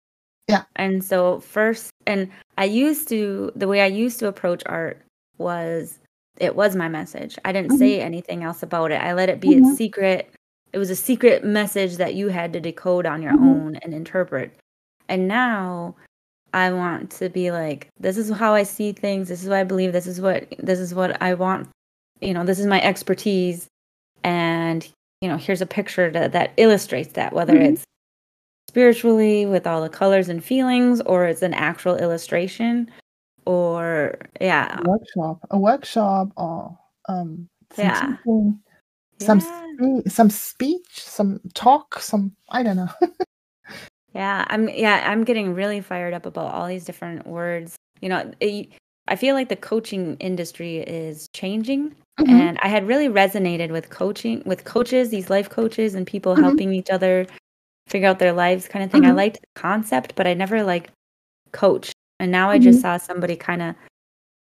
Yeah. 0.47 0.63
And 0.75 1.03
so 1.03 1.39
first 1.39 1.91
and 2.05 2.29
I 2.57 2.65
used 2.65 3.07
to 3.09 3.51
the 3.55 3.67
way 3.67 3.81
I 3.81 3.87
used 3.87 4.19
to 4.19 4.27
approach 4.27 4.61
art 4.65 5.01
was 5.37 5.99
it 6.37 6.55
was 6.55 6.75
my 6.75 6.87
message. 6.87 7.37
I 7.43 7.51
didn't 7.51 7.71
mm-hmm. 7.71 7.79
say 7.79 8.01
anything 8.01 8.43
else 8.43 8.63
about 8.63 8.91
it. 8.91 9.01
I 9.01 9.13
let 9.13 9.29
it 9.29 9.39
be 9.39 9.49
mm-hmm. 9.49 9.71
a 9.71 9.75
secret. 9.75 10.31
It 10.73 10.77
was 10.77 10.89
a 10.91 10.95
secret 10.95 11.43
message 11.43 11.97
that 11.97 12.13
you 12.13 12.27
had 12.27 12.53
to 12.53 12.59
decode 12.59 13.05
on 13.05 13.21
your 13.21 13.33
mm-hmm. 13.33 13.47
own 13.47 13.75
and 13.77 13.93
interpret. 13.93 14.55
And 15.07 15.27
now 15.27 15.95
I 16.53 16.71
want 16.71 17.11
to 17.11 17.29
be 17.29 17.51
like, 17.51 17.89
this 17.99 18.17
is 18.17 18.29
how 18.31 18.53
I 18.53 18.63
see 18.63 18.91
things. 18.91 19.29
This 19.29 19.43
is 19.43 19.49
what 19.49 19.59
I 19.59 19.63
believe. 19.63 19.93
This 19.93 20.07
is 20.07 20.19
what 20.19 20.47
this 20.59 20.79
is 20.79 20.93
what 20.93 21.21
I 21.21 21.33
want. 21.33 21.69
You 22.21 22.33
know, 22.33 22.43
this 22.43 22.59
is 22.59 22.65
my 22.65 22.81
expertise, 22.81 23.67
and 24.23 24.87
you 25.21 25.29
know, 25.29 25.37
here's 25.37 25.61
a 25.61 25.65
picture 25.65 26.11
to, 26.11 26.29
that 26.31 26.53
illustrates 26.57 27.13
that. 27.13 27.33
Whether 27.33 27.53
mm-hmm. 27.53 27.73
it's 27.73 27.83
spiritually 28.69 29.45
with 29.45 29.67
all 29.67 29.81
the 29.81 29.89
colors 29.89 30.29
and 30.29 30.43
feelings, 30.43 31.01
or 31.01 31.25
it's 31.25 31.41
an 31.41 31.53
actual 31.53 31.95
illustration, 31.95 32.89
or 33.45 34.17
yeah, 34.41 34.79
a 34.79 34.89
workshop, 34.89 35.39
a 35.51 35.59
workshop, 35.59 36.29
or 36.35 36.77
um, 37.07 37.47
some 37.73 37.85
yeah, 37.85 38.15
some 39.19 39.39
yeah. 39.39 40.01
some 40.07 40.29
speech, 40.29 40.87
some 40.91 41.39
talk, 41.53 41.99
some 41.99 42.35
I 42.49 42.63
don't 42.63 42.77
know. 42.77 42.89
Yeah, 44.13 44.45
I'm 44.47 44.69
yeah, 44.69 45.03
I'm 45.09 45.23
getting 45.23 45.53
really 45.53 45.81
fired 45.81 46.13
up 46.13 46.25
about 46.25 46.53
all 46.53 46.67
these 46.67 46.85
different 46.85 47.27
words. 47.27 47.75
You 48.01 48.09
know, 48.09 48.31
it, 48.39 48.69
I 49.07 49.15
feel 49.15 49.35
like 49.35 49.49
the 49.49 49.55
coaching 49.55 50.17
industry 50.19 50.77
is 50.77 51.27
changing 51.33 51.95
mm-hmm. 52.19 52.29
and 52.29 52.59
I 52.61 52.67
had 52.67 52.87
really 52.87 53.07
resonated 53.07 53.71
with 53.71 53.89
coaching 53.89 54.41
with 54.45 54.63
coaches, 54.63 55.09
these 55.09 55.29
life 55.29 55.49
coaches 55.49 55.95
and 55.95 56.05
people 56.07 56.33
mm-hmm. 56.33 56.43
helping 56.43 56.73
each 56.73 56.89
other 56.89 57.27
figure 57.87 58.07
out 58.07 58.19
their 58.19 58.33
lives 58.33 58.67
kind 58.67 58.83
of 58.83 58.91
thing. 58.91 59.01
Mm-hmm. 59.01 59.11
I 59.11 59.15
liked 59.15 59.41
the 59.41 59.59
concept, 59.59 60.15
but 60.15 60.27
I 60.27 60.33
never 60.33 60.63
like 60.63 60.91
coach. 61.51 61.91
And 62.19 62.31
now 62.31 62.49
I 62.49 62.59
just 62.59 62.79
mm-hmm. 62.79 62.81
saw 62.81 62.97
somebody 62.97 63.35
kind 63.35 63.61
of 63.61 63.75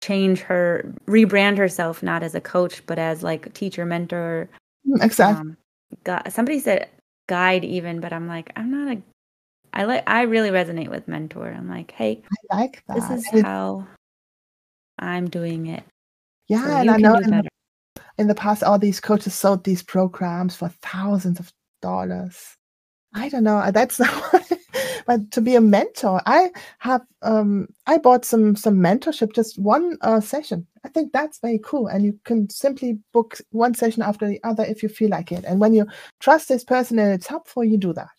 change 0.03 0.41
her 0.41 0.93
rebrand 1.07 1.57
herself 1.57 2.03
not 2.03 2.23
as 2.23 2.35
a 2.35 2.41
coach 2.41 2.85
but 2.87 2.99
as 2.99 3.23
like 3.23 3.53
teacher 3.53 3.85
mentor 3.85 4.49
mm, 4.85 5.01
exactly 5.01 5.55
um, 6.07 6.21
somebody 6.29 6.59
said 6.59 6.89
guide 7.29 7.63
even 7.63 8.01
but 8.01 8.11
i'm 8.11 8.27
like 8.27 8.51
i'm 8.57 8.69
not 8.69 8.97
a 8.97 9.01
I 9.73 9.85
like 9.85 10.03
I 10.07 10.21
really 10.23 10.51
resonate 10.51 10.89
with 10.89 11.07
mentor. 11.07 11.51
I'm 11.51 11.67
like, 11.67 11.91
hey, 11.91 12.21
I 12.51 12.55
like 12.55 12.83
that. 12.87 13.09
This 13.09 13.33
is 13.33 13.41
how 13.41 13.87
I'm 14.99 15.29
doing 15.29 15.65
it. 15.67 15.83
Yeah, 16.47 16.65
So 16.65 16.77
and 16.77 16.91
I 16.91 16.97
know 16.97 17.15
in 17.15 17.29
the, 17.29 17.43
in 18.19 18.27
the 18.27 18.35
past, 18.35 18.63
all 18.63 18.77
these 18.77 18.99
coaches 18.99 19.33
sold 19.33 19.63
these 19.63 19.81
programs 19.81 20.55
for 20.55 20.69
thousands 20.81 21.39
of 21.39 21.51
dollars. 21.81 22.55
I 23.15 23.29
don't 23.29 23.43
know. 23.43 23.71
That's 23.71 23.99
not. 23.99 24.51
but 25.07 25.31
to 25.31 25.41
be 25.41 25.55
a 25.55 25.61
mentor, 25.61 26.21
I 26.27 26.51
have. 26.79 27.01
Um, 27.23 27.67
I 27.87 27.97
bought 27.97 28.25
some 28.25 28.55
some 28.55 28.75
mentorship, 28.75 29.33
just 29.33 29.57
one 29.57 29.97
uh, 30.01 30.19
session. 30.19 30.67
I 30.85 30.89
think 30.89 31.13
that's 31.13 31.39
very 31.39 31.59
cool, 31.63 31.87
and 31.87 32.05
you 32.05 32.19
can 32.25 32.49
simply 32.49 32.99
book 33.11 33.37
one 33.49 33.73
session 33.73 34.03
after 34.03 34.27
the 34.27 34.39
other 34.43 34.63
if 34.65 34.83
you 34.83 34.89
feel 34.89 35.09
like 35.09 35.31
it. 35.31 35.45
And 35.45 35.59
when 35.59 35.73
you 35.73 35.87
trust 36.19 36.47
this 36.47 36.63
person 36.63 36.99
and 36.99 37.11
it's 37.11 37.27
helpful, 37.27 37.63
you 37.63 37.77
do 37.77 37.93
that. 37.93 38.11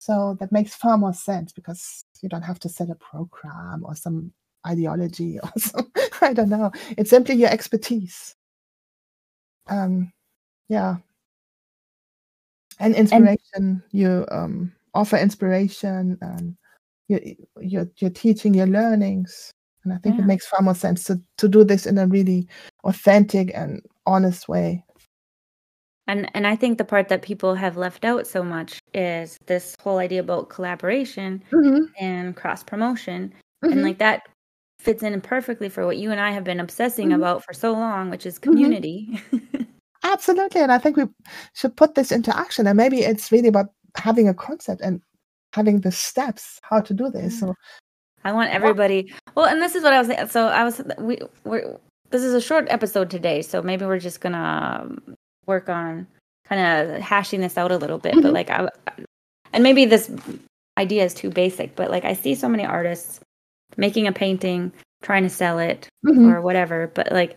So 0.00 0.34
that 0.40 0.50
makes 0.50 0.74
far 0.74 0.96
more 0.96 1.12
sense 1.12 1.52
because 1.52 2.04
you 2.22 2.28
don't 2.30 2.42
have 2.42 2.58
to 2.60 2.70
set 2.70 2.88
a 2.88 2.94
program 2.94 3.84
or 3.84 3.94
some 3.94 4.32
ideology 4.66 5.38
or 5.42 5.52
some. 5.58 5.92
I 6.22 6.32
don't 6.32 6.48
know. 6.48 6.72
It's 6.96 7.10
simply 7.10 7.34
your 7.34 7.50
expertise. 7.50 8.34
Um, 9.68 10.10
yeah, 10.68 10.96
and 12.78 12.94
And 12.96 13.10
inspiration. 13.12 13.82
You 13.92 14.26
um, 14.30 14.72
offer 14.94 15.18
inspiration, 15.18 16.16
and 16.22 16.56
you 17.08 17.36
you're 17.60 17.90
you're 17.98 18.10
teaching 18.10 18.54
your 18.54 18.66
learnings. 18.66 19.52
And 19.84 19.92
I 19.92 19.98
think 19.98 20.18
it 20.18 20.26
makes 20.26 20.46
far 20.46 20.62
more 20.62 20.74
sense 20.74 21.04
to 21.04 21.20
to 21.36 21.48
do 21.48 21.62
this 21.62 21.84
in 21.84 21.98
a 21.98 22.06
really 22.06 22.48
authentic 22.84 23.52
and 23.54 23.82
honest 24.06 24.48
way. 24.48 24.82
And 26.10 26.28
and 26.34 26.44
I 26.44 26.56
think 26.56 26.76
the 26.76 26.84
part 26.84 27.08
that 27.08 27.22
people 27.22 27.54
have 27.54 27.76
left 27.76 28.04
out 28.04 28.26
so 28.26 28.42
much 28.42 28.80
is 28.92 29.38
this 29.46 29.76
whole 29.80 29.98
idea 29.98 30.18
about 30.18 30.48
collaboration 30.48 31.40
hmm 31.52 31.84
and 32.00 32.34
cross 32.34 32.64
promotion. 32.64 33.32
And 33.62 33.74
hmm 33.74 33.82
like 33.82 33.98
that 33.98 34.22
fits 34.80 35.04
in 35.04 35.20
perfectly 35.20 35.68
for 35.68 35.86
what 35.86 35.98
you 35.98 36.10
and 36.10 36.20
I 36.20 36.32
have 36.32 36.42
been 36.42 36.58
obsessing 36.58 37.10
hmm 37.10 37.14
about 37.14 37.44
for 37.44 37.52
so 37.52 37.70
long, 37.72 38.10
which 38.10 38.26
is 38.26 38.38
hmm 38.38 38.50
community. 38.50 39.20
Absolutely, 40.02 40.62
and 40.62 40.72
I 40.72 40.78
think 40.78 40.96
we 40.96 41.04
should 41.54 41.76
put 41.76 41.94
this 41.94 42.10
into 42.10 42.36
action. 42.36 42.66
And 42.66 42.76
maybe 42.76 43.02
it's 43.02 43.30
really 43.30 43.48
about 43.48 43.66
having 43.94 44.28
a 44.28 44.34
concept 44.34 44.80
and 44.80 45.00
having 45.52 45.80
the 45.80 45.92
steps 45.92 46.58
how 46.62 46.80
to 46.80 46.92
do 46.92 47.08
this. 47.10 47.34
Yeah. 47.34 47.50
So 47.50 47.54
I 48.24 48.32
want 48.32 48.50
everybody. 48.50 49.12
Well, 49.36 49.46
and 49.46 49.62
this 49.62 49.76
is 49.76 49.84
what 49.84 49.92
I 49.92 50.02
was. 50.02 50.32
So 50.32 50.48
I 50.48 50.64
was. 50.64 50.82
We 50.98 51.20
we're. 51.44 51.78
This 52.10 52.24
is 52.24 52.34
a 52.34 52.40
short 52.40 52.66
episode 52.68 53.10
today, 53.10 53.42
so 53.42 53.62
maybe 53.62 53.84
we're 53.84 54.00
just 54.00 54.20
gonna 54.20 54.82
um, 54.82 55.14
work 55.50 55.68
on 55.68 56.06
kind 56.48 56.62
of 56.62 57.00
hashing 57.02 57.40
this 57.42 57.58
out 57.58 57.72
a 57.72 57.76
little 57.76 57.98
bit. 57.98 58.14
But 58.14 58.30
hmm 58.30 58.38
like, 58.38 58.50
I, 58.50 58.68
and 59.52 59.62
maybe 59.62 59.84
this 59.84 60.10
idea 60.78 61.04
is 61.04 61.14
too 61.14 61.30
basic. 61.30 61.76
But 61.76 61.90
like, 61.90 62.04
I 62.04 62.14
see 62.14 62.34
so 62.34 62.48
many 62.48 62.64
artists 62.64 63.20
making 63.76 64.06
a 64.06 64.12
painting, 64.12 64.72
trying 65.02 65.24
to 65.24 65.30
sell 65.30 65.58
it 65.58 65.88
hmm 66.06 66.26
or 66.28 66.40
whatever. 66.40 66.90
But 66.94 67.12
like, 67.12 67.36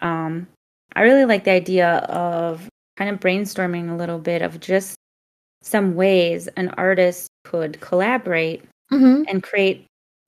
um, 0.00 0.46
I 0.94 1.02
really 1.02 1.24
like 1.24 1.44
the 1.44 1.52
idea 1.52 1.96
of 2.08 2.68
kind 2.96 3.10
of 3.10 3.20
brainstorming 3.20 3.90
a 3.90 3.96
little 3.96 4.18
bit 4.18 4.42
of 4.42 4.60
just 4.60 4.96
some 5.62 5.94
ways 5.94 6.48
an 6.56 6.68
artist 6.76 7.28
could 7.44 7.80
collaborate 7.80 8.62
hmm 8.90 9.22
and 9.28 9.42
create 9.42 9.86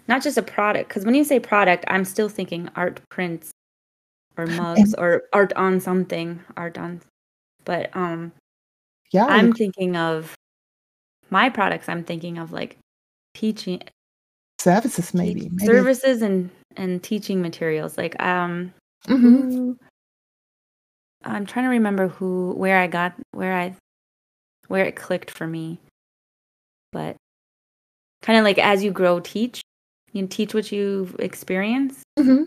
not 0.09 0.23
just 0.23 0.39
a 0.39 0.43
product 0.43 0.89
because 0.89 1.05
when 1.05 1.15
you 1.15 1.25
say 1.25 1.41
product 1.41 1.85
i'm 1.89 2.05
still 2.05 2.29
thinking 2.29 2.69
art 2.77 3.01
prints 3.11 3.51
or 4.37 4.47
mugs 4.59 4.81
And 4.81 4.95
or 4.99 5.25
art 5.33 5.53
on 5.55 5.81
something 5.81 6.41
art 6.57 6.79
on 6.79 7.01
but 7.65 7.95
um 7.97 8.33
yeah, 9.13 9.27
i'm 9.27 9.53
thinking 9.53 9.97
of 9.97 10.35
my 11.31 11.49
products 11.49 11.89
i'm 11.89 12.05
thinking 12.05 12.39
of 12.39 12.53
like 12.53 12.79
teaching 13.35 13.83
services 14.59 15.13
maybe. 15.15 15.49
Maybe 15.51 15.67
services 15.67 16.23
and 16.23 16.51
and 16.77 17.03
teaching 17.03 17.43
materials 17.43 17.99
like 17.99 18.21
um 18.23 18.73
mm-hmm. 19.07 19.51
who 19.51 19.79
i'm 21.25 21.47
trying 21.47 21.65
to 21.65 21.71
remember 21.71 22.09
who 22.09 22.53
where 22.57 22.79
i 22.79 22.87
got 22.87 23.15
where 23.33 23.55
i 23.55 23.75
where 24.69 24.85
it 24.85 24.97
clicked 24.97 25.31
for 25.31 25.47
me 25.47 25.79
but 26.93 27.17
kind 28.23 28.39
of 28.39 28.45
like 28.45 28.59
as 28.59 28.83
you 28.83 28.91
grow 28.91 29.21
teach 29.21 29.61
you 30.13 30.27
teach 30.27 30.55
what 30.55 30.71
you've 30.71 31.17
experienced 31.19 32.03
hmm 32.19 32.45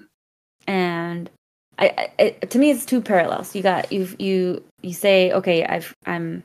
and 0.68 1.30
I, 1.80 2.10
I 2.20 2.30
to 2.46 2.58
me 2.60 2.72
it's 2.72 2.86
two 2.86 3.02
parallels. 3.02 3.56
You 3.56 3.62
got 3.64 3.92
you 3.92 4.08
you 4.20 4.64
you 4.82 4.94
say 4.94 5.32
okay 5.32 5.66
i've 5.66 5.94
i'm 6.06 6.44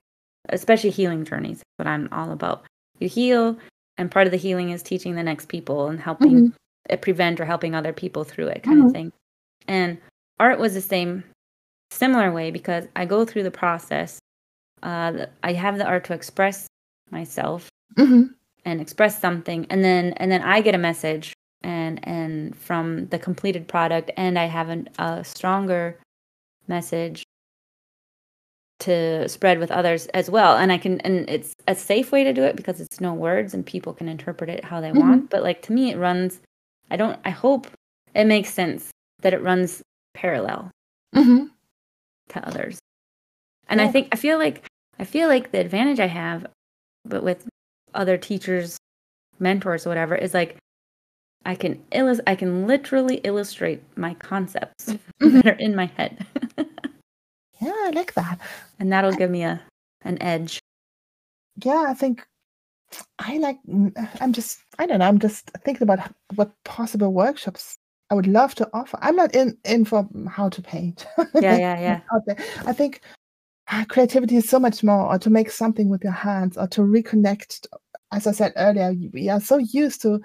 especially 0.49 0.91
healing 0.91 1.25
journeys 1.25 1.63
what 1.77 1.87
i'm 1.87 2.09
all 2.13 2.33
about. 2.33 2.65
You 2.99 3.09
heal 3.09 3.57
and 3.99 4.11
part 4.11 4.27
of 4.27 4.31
the 4.31 4.39
healing 4.39 4.71
is 4.71 4.83
teaching 4.83 5.15
the 5.15 5.23
next 5.23 5.49
people 5.49 5.89
and 5.89 6.01
helping 6.01 6.41
hmm 6.41 6.49
uh, 6.89 6.97
prevent 6.97 7.41
or 7.41 7.45
helping 7.45 7.75
other 7.75 7.93
people 7.93 8.25
through 8.25 8.49
it 8.49 8.63
kind 8.63 8.81
of 8.81 8.87
hmm 8.87 8.93
thing. 8.93 9.13
And 9.69 9.99
art 10.41 10.59
was 10.59 10.75
the 10.75 10.81
same 10.81 11.23
similar 11.91 12.33
way 12.33 12.51
because 12.51 12.87
i 12.97 13.05
go 13.05 13.25
through 13.25 13.43
the 13.43 13.51
process 13.51 14.19
uh, 14.83 15.27
i 15.43 15.53
have 15.53 15.77
the 15.77 15.85
art 15.85 16.05
to 16.05 16.15
express 16.15 16.67
myself 17.11 17.69
hmm 17.97 18.23
and 18.65 18.81
express 18.81 19.21
something 19.21 19.67
and 19.71 19.83
then 19.85 20.13
and 20.15 20.31
then 20.31 20.43
i 20.43 20.61
get 20.61 20.75
a 20.75 20.79
message 20.79 21.33
and 21.63 22.01
and 22.07 22.57
from 22.57 23.07
the 23.07 23.19
completed 23.19 23.69
product 23.69 24.11
and 24.17 24.39
i 24.39 24.47
have 24.47 24.69
an, 24.69 24.89
a 24.99 25.23
stronger 25.25 25.99
message 26.69 27.23
to 28.81 29.29
spread 29.29 29.59
with 29.59 29.71
others 29.71 30.07
as 30.09 30.31
well. 30.31 30.57
And 30.57 30.73
i 30.73 30.79
can 30.79 31.01
and 31.03 31.29
it's 31.29 31.55
a 31.69 31.75
safe 31.75 32.11
way 32.11 32.25
to 32.25 32.33
do 32.33 32.43
it 32.43 32.57
because 32.57 32.81
it's 32.81 33.01
no 33.01 33.15
words 33.15 33.55
and 33.55 33.65
people 33.65 33.93
can 33.93 34.09
interpret 34.09 34.51
it 34.51 34.65
how 34.65 34.81
they 34.81 34.91
hmm 34.91 34.99
want. 34.99 35.31
But 35.31 35.43
like 35.43 35.63
to 35.63 35.73
me 35.73 35.91
it 35.93 35.99
runs 35.99 36.41
i 36.91 36.97
don't 36.97 37.19
i 37.25 37.31
hope 37.31 37.69
it 38.15 38.25
makes 38.25 38.53
sense 38.53 38.91
that 39.21 39.35
it 39.35 39.43
runs 39.43 39.83
parallel 40.15 40.71
hmm 41.15 41.45
to 42.31 42.47
others. 42.49 42.79
And 43.69 43.81
i 43.81 43.89
think 43.89 44.09
i 44.13 44.17
feel 44.17 44.39
like 44.39 44.65
i 44.99 45.05
feel 45.05 45.29
like 45.29 45.53
the 45.53 45.61
advantage 45.61 46.01
i 46.01 46.07
have 46.07 46.47
but 47.05 47.23
with 47.23 47.47
other 47.95 48.17
teachers 48.17 48.77
mentors 49.39 49.87
or 49.87 49.91
whatever 49.91 50.15
is 50.15 50.35
like 50.35 50.57
i 51.45 51.55
can 51.55 51.81
illus- 51.93 52.21
i 52.27 52.35
can 52.35 52.67
literally 52.67 53.17
illustrate 53.25 53.83
my 53.97 54.15
concepts 54.15 54.97
hmm 55.21 55.31
that 55.41 55.47
are 55.47 55.59
in 55.59 55.75
my 55.75 55.87
head 55.87 56.27
Yeah, 57.61 57.75
I 57.77 57.91
like 57.91 58.15
that. 58.15 58.39
and 58.79 58.91
that'll 58.91 59.13
I, 59.13 59.17
give 59.17 59.31
me 59.31 59.43
a 59.43 59.61
an 60.03 60.21
edge 60.23 60.61
yeah, 61.63 61.85
I 61.89 61.95
think 61.95 62.27
I 63.19 63.39
like. 63.39 63.59
mm, 63.69 63.93
I'm 64.21 64.33
just. 64.33 64.61
I 64.79 64.87
don't 64.87 64.99
know. 64.99 65.07
I'm 65.07 65.19
just 65.19 65.51
thinking 65.65 65.83
about 65.83 66.01
what 66.35 66.53
possible 66.65 67.13
workshops 67.13 67.77
I 68.11 68.15
would 68.15 68.27
love 68.27 68.55
to 68.57 68.69
offer. 68.73 68.99
I'm 69.01 69.17
not 69.17 69.35
in 69.35 69.57
in 69.65 69.85
for 69.85 70.09
how 70.29 70.49
to 70.49 70.63
paint. 70.63 71.07
yeah 71.35 71.57
yeah 71.57 71.81
yeah. 71.81 72.01
I 72.67 72.73
think 72.73 73.03
ah, 73.69 73.85
creativity 73.89 74.37
is 74.37 74.49
so 74.49 74.59
much 74.59 74.83
more, 74.83 75.07
or 75.13 75.19
to 75.19 75.31
make 75.31 75.51
something 75.51 75.89
with 75.89 76.03
your 76.03 76.13
hands, 76.13 76.57
or 76.57 76.67
to 76.69 76.81
reconnect. 76.83 77.67
As 78.13 78.27
I 78.27 78.33
said 78.33 78.53
earlier, 78.57 78.93
we 79.13 79.29
are 79.29 79.41
so 79.41 79.59
used 79.59 80.03
to 80.03 80.21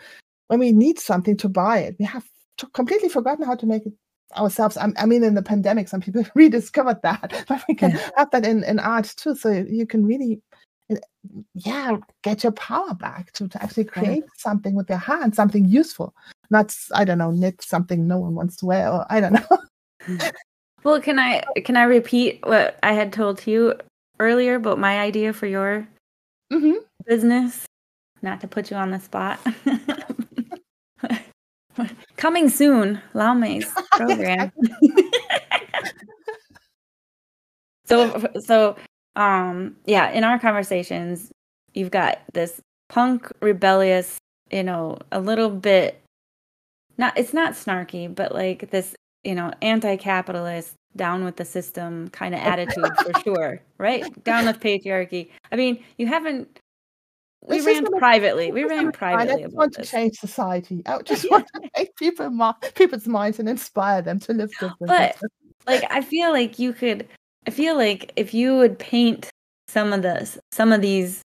when 0.48 0.60
we 0.60 0.72
need 0.72 1.00
something 1.00 1.38
to 1.38 1.50
buy 1.50 1.80
it, 1.80 1.96
we 2.00 2.06
have 2.06 2.26
completely 2.74 3.10
forgotten 3.10 3.46
how 3.46 3.56
to 3.56 3.66
make 3.66 3.86
it 3.86 3.94
ourselves. 4.38 4.78
I, 4.78 4.92
I 4.98 5.06
mean, 5.06 5.24
in 5.24 5.36
the 5.36 5.42
pandemic, 5.42 5.88
some 5.88 6.02
people 6.02 6.26
rediscovered 6.36 7.02
that, 7.04 7.46
but 7.48 7.64
we 7.68 7.76
can 7.76 7.92
yeah 7.92 8.10
have 8.16 8.32
that 8.32 8.46
in, 8.46 8.64
in 8.64 8.80
art 8.80 9.14
too. 9.18 9.36
So 9.36 9.52
you 9.52 9.86
can 9.86 10.06
really, 10.06 10.42
uh, 10.92 10.96
yeah, 11.54 11.98
get 12.24 12.44
your 12.44 12.52
power 12.54 12.94
back 12.94 13.32
to, 13.34 13.48
to 13.48 13.64
actually 13.64 13.86
yeah 14.00 14.16
create 14.16 14.26
something 14.38 14.76
with 14.76 14.90
your 14.90 15.00
hands, 15.00 15.36
something 15.36 15.66
useful. 15.66 16.14
Not, 16.52 16.76
I 16.94 17.06
don't 17.06 17.18
know, 17.18 17.32
knit 17.32 17.62
something 17.62 18.08
no 18.08 18.20
one 18.20 18.36
wants 18.36 18.56
to 18.58 18.66
wear, 18.66 18.92
or 18.92 19.06
I 19.10 19.20
don't 19.20 19.34
know. 19.34 19.58
well 20.84 21.02
can 21.02 21.20
i 21.20 21.42
can 21.64 21.78
i 21.78 21.84
repeat 21.84 22.40
what 22.44 22.78
i 22.84 22.94
had 22.94 23.12
told 23.12 23.46
you 23.48 23.74
earlier 24.20 24.56
about 24.56 24.80
my 24.80 25.00
idea 25.00 25.34
for 25.34 25.48
your 25.48 25.88
hmm 26.52 26.86
business 27.06 27.66
not 28.22 28.42
to 28.42 28.48
put 28.48 28.72
you 28.72 28.78
on 28.78 28.92
the 28.92 29.00
spot 29.00 29.40
coming 32.18 32.50
soon 32.50 33.02
Laumee's 33.14 33.72
program. 33.92 34.52
so 37.86 38.28
so 38.40 38.76
um 39.16 39.76
yeah 39.86 40.10
in 40.12 40.24
our 40.24 40.40
conversations 40.40 41.32
you've 41.74 41.92
got 41.92 42.20
this 42.34 42.60
punk 42.90 43.32
rebellious 43.42 44.18
you 44.52 44.64
know 44.64 44.98
a 45.12 45.20
little 45.20 45.50
bit 45.50 46.02
not 46.98 47.16
it's 47.18 47.34
not 47.34 47.54
snarky 47.54 48.14
but 48.14 48.34
like 48.34 48.72
this 48.72 48.96
you 49.24 49.36
know 49.36 49.52
anti-capitalist 49.62 50.74
down 50.96 51.24
with 51.26 51.36
the 51.36 51.46
system 51.46 52.08
kind 52.10 52.34
of 52.34 52.42
attitude 52.42 52.92
for 52.98 53.20
sure 53.22 53.62
right? 53.78 54.24
Down 54.24 54.46
with 54.46 54.60
patriarchy. 54.60 55.30
I 55.52 55.56
mean 55.56 55.84
you 55.98 56.08
haven't 56.08 56.60
we 57.48 57.58
This 57.58 57.66
ran 57.66 57.86
privately 57.98 58.52
we 58.52 58.64
ran 58.64 58.78
gonna 58.80 58.92
be 58.92 58.98
fine. 58.98 59.14
I 59.14 59.16
privately 59.16 59.42
just 59.44 59.54
about 59.54 59.58
want 59.60 59.74
to 59.74 59.86
change 59.86 60.18
society. 60.18 60.82
I 60.86 61.02
just 61.02 61.30
want 61.32 61.48
to 61.54 61.70
make 61.78 61.96
people 61.96 62.54
people's 62.76 63.08
minds 63.08 63.40
and 63.40 63.48
inspire 63.50 64.02
them 64.02 64.20
to 64.22 64.34
live 64.34 64.52
differently. 64.52 64.88
but 64.88 65.18
like 65.68 65.84
i 65.92 66.02
feel 66.02 66.32
like 66.32 66.60
you 66.60 66.74
could 66.74 67.08
i 67.48 67.50
feel 67.52 67.76
like 67.76 68.12
if 68.16 68.34
you 68.34 68.56
would 68.56 68.78
paint 68.78 69.30
some 69.68 69.94
of 69.94 70.02
this 70.02 70.38
some 70.52 70.72
of 70.72 70.82
these 70.82 71.22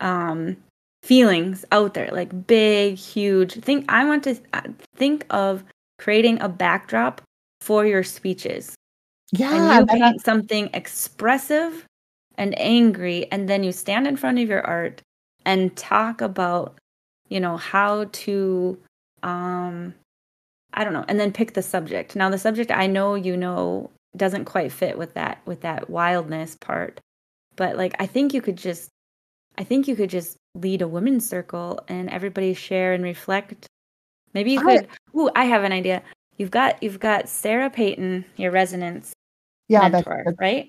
um 0.00 0.56
feelings 1.02 1.64
out 1.72 1.94
there 1.94 2.10
like 2.12 2.46
big 2.46 2.96
huge 2.96 3.54
think 3.60 3.84
i 3.88 4.04
want 4.04 4.24
to 4.24 4.36
uh, 4.52 4.62
think 4.96 5.24
of 5.30 5.64
creating 5.98 6.40
a 6.40 6.48
backdrop 6.48 7.20
for 7.60 7.86
your 7.86 8.02
speeches. 8.02 8.74
Yeah. 9.32 9.78
and 9.78 9.88
you 9.88 10.00
paint 10.00 10.22
something 10.22 10.70
expressive 10.74 11.86
and 12.36 12.58
angry 12.58 13.30
and 13.30 13.48
then 13.48 13.62
you 13.62 13.70
stand 13.70 14.08
in 14.08 14.16
front 14.16 14.38
of 14.40 14.48
your 14.48 14.66
art 14.66 15.02
and 15.50 15.76
talk 15.76 16.20
about 16.20 16.78
you 17.28 17.40
know 17.40 17.56
how 17.56 18.04
to 18.12 18.78
um 19.24 19.92
i 20.74 20.84
don't 20.84 20.92
know 20.92 21.04
and 21.08 21.18
then 21.18 21.32
pick 21.32 21.54
the 21.54 21.62
subject. 21.62 22.14
Now 22.16 22.30
the 22.30 22.38
subject 22.38 22.70
i 22.70 22.86
know 22.86 23.14
you 23.16 23.36
know 23.36 23.90
doesn't 24.16 24.44
quite 24.44 24.70
fit 24.72 24.96
with 24.96 25.14
that 25.14 25.40
with 25.46 25.60
that 25.62 25.90
wildness 25.90 26.56
part 26.60 27.00
but 27.56 27.76
like 27.76 27.94
i 27.98 28.06
think 28.06 28.32
you 28.34 28.42
could 28.42 28.56
just 28.56 28.88
i 29.58 29.64
think 29.64 29.86
you 29.88 29.96
could 29.96 30.10
just 30.10 30.36
lead 30.54 30.82
a 30.82 30.88
women's 30.88 31.28
circle 31.28 31.78
and 31.88 32.10
everybody 32.10 32.54
share 32.54 32.92
and 32.92 33.04
reflect. 33.04 33.66
Maybe 34.34 34.52
you 34.52 34.60
I- 34.60 34.64
could 34.78 34.88
ooh 35.16 35.30
i 35.34 35.44
have 35.44 35.64
an 35.64 35.72
idea. 35.72 36.02
You've 36.38 36.50
got 36.50 36.80
you've 36.82 37.00
got 37.00 37.28
Sarah 37.28 37.70
Peyton 37.70 38.24
your 38.36 38.50
resonance 38.52 39.12
yeah, 39.68 39.88
that's, 39.88 40.06
mentor 40.06 40.22
that's- 40.24 40.36
right 40.40 40.68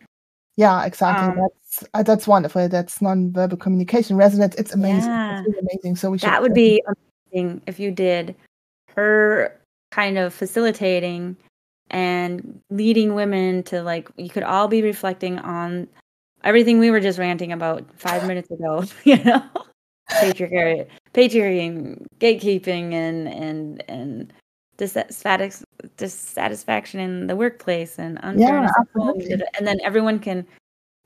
yeah, 0.57 0.85
exactly. 0.85 1.27
Um, 1.27 1.37
that's 1.37 1.83
uh, 1.93 2.03
that's 2.03 2.27
wonderful. 2.27 2.67
That's 2.67 3.01
non-verbal 3.01 3.57
communication 3.57 4.17
resonance. 4.17 4.55
It's 4.55 4.73
amazing. 4.73 5.09
Yeah. 5.09 5.39
It's 5.39 5.47
really 5.47 5.59
amazing. 5.59 5.95
So 5.95 6.11
we 6.11 6.17
should. 6.17 6.29
that 6.29 6.41
would 6.41 6.53
be 6.53 6.83
amazing 7.31 7.61
if 7.67 7.79
you 7.79 7.91
did 7.91 8.35
her 8.95 9.57
kind 9.91 10.17
of 10.17 10.33
facilitating 10.33 11.37
and 11.89 12.61
leading 12.69 13.15
women 13.15 13.63
to 13.63 13.83
like 13.83 14.09
you 14.17 14.29
could 14.29 14.43
all 14.43 14.67
be 14.67 14.81
reflecting 14.81 15.37
on 15.39 15.87
everything 16.43 16.79
we 16.79 16.89
were 16.89 16.99
just 16.99 17.19
ranting 17.19 17.51
about 17.51 17.85
five 17.97 18.25
minutes 18.25 18.49
ago 18.49 18.83
you 19.03 19.21
know 19.23 19.43
patriarchy 20.11 20.87
patriarchy 21.13 22.01
gatekeeping 22.19 22.93
and 22.93 23.27
and 23.27 23.83
and 23.89 24.33
dissatis- 24.81 25.63
dissatisfaction 25.97 26.99
in 26.99 27.27
the 27.27 27.35
workplace 27.35 27.99
and 27.99 28.19
unfairness 28.23 28.71
absolutely. 28.79 29.33
and 29.57 29.67
then 29.67 29.79
everyone 29.83 30.19
can 30.19 30.45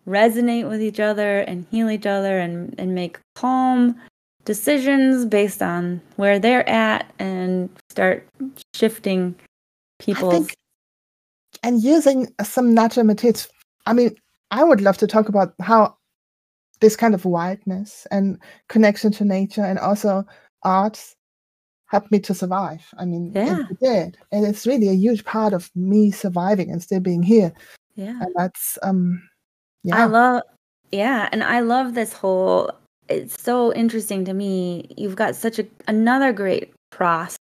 resonate 0.08 0.70
with 0.70 0.82
each 0.82 1.00
other 1.00 1.39
and 1.39 1.65
heal 1.72 1.89
each 1.89 2.05
other 2.05 2.39
and 2.39 2.75
and 2.77 2.94
make 2.94 3.20
calm 3.36 3.96
decisions 4.46 5.25
based 5.25 5.62
on 5.62 6.00
where 6.15 6.38
they're 6.39 6.67
at 6.70 7.12
and 7.20 7.70
start 7.89 8.27
shifting 8.75 9.36
people's 10.00 10.48
and 11.63 11.82
using 11.84 12.32
some 12.44 12.74
natural 12.74 13.05
materials. 13.05 13.48
I 13.88 13.94
mean, 13.94 14.15
I 14.51 14.63
would 14.63 14.82
love 14.82 14.98
to 15.00 15.08
talk 15.08 15.29
about 15.29 15.53
how 15.62 15.98
this 16.79 16.96
kind 16.96 17.15
of 17.15 17.25
wildness 17.25 18.05
and 18.12 18.38
connection 18.70 19.12
to 19.13 19.25
nature 19.25 19.63
and 19.63 19.79
also 19.79 20.24
arts 20.63 21.15
helped 21.88 22.12
me 22.12 22.20
to 22.20 22.34
survive. 22.34 22.82
I 22.98 23.06
mean, 23.06 23.32
Yeah. 23.34 23.63
it 23.70 23.80
did, 23.80 24.18
and 24.32 24.46
it's 24.46 24.65
really 24.68 24.89
a 24.89 24.94
huge 24.94 25.24
part 25.25 25.54
of 25.54 25.70
me 25.75 26.12
surviving 26.12 26.72
and 26.72 26.82
still 26.82 27.00
being 27.00 27.24
here. 27.24 27.54
yeah 27.96 28.20
And 28.22 28.34
that's 28.36 28.77
um, 28.84 29.22
yeah. 29.84 30.04
I 30.04 30.06
love, 30.06 30.42
yeah, 30.92 31.30
and 31.32 31.44
I 31.44 31.60
love 31.62 31.94
this 31.94 32.13
whole. 32.13 32.72
It's 33.08 33.42
so 33.42 33.72
interesting 33.74 34.25
to 34.25 34.34
me. 34.34 34.88
You've 34.98 35.15
got 35.15 35.36
such 35.36 35.60
a 35.60 35.65
another 35.88 36.34
great 36.34 36.74
cross 36.92 37.38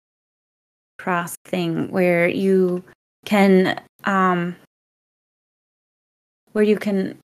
cross 0.98 1.36
thing 1.44 1.90
where 1.90 2.28
you 2.28 2.82
can 3.24 3.80
um 4.04 4.54
where 6.52 6.64
you 6.64 6.76
can 6.76 7.18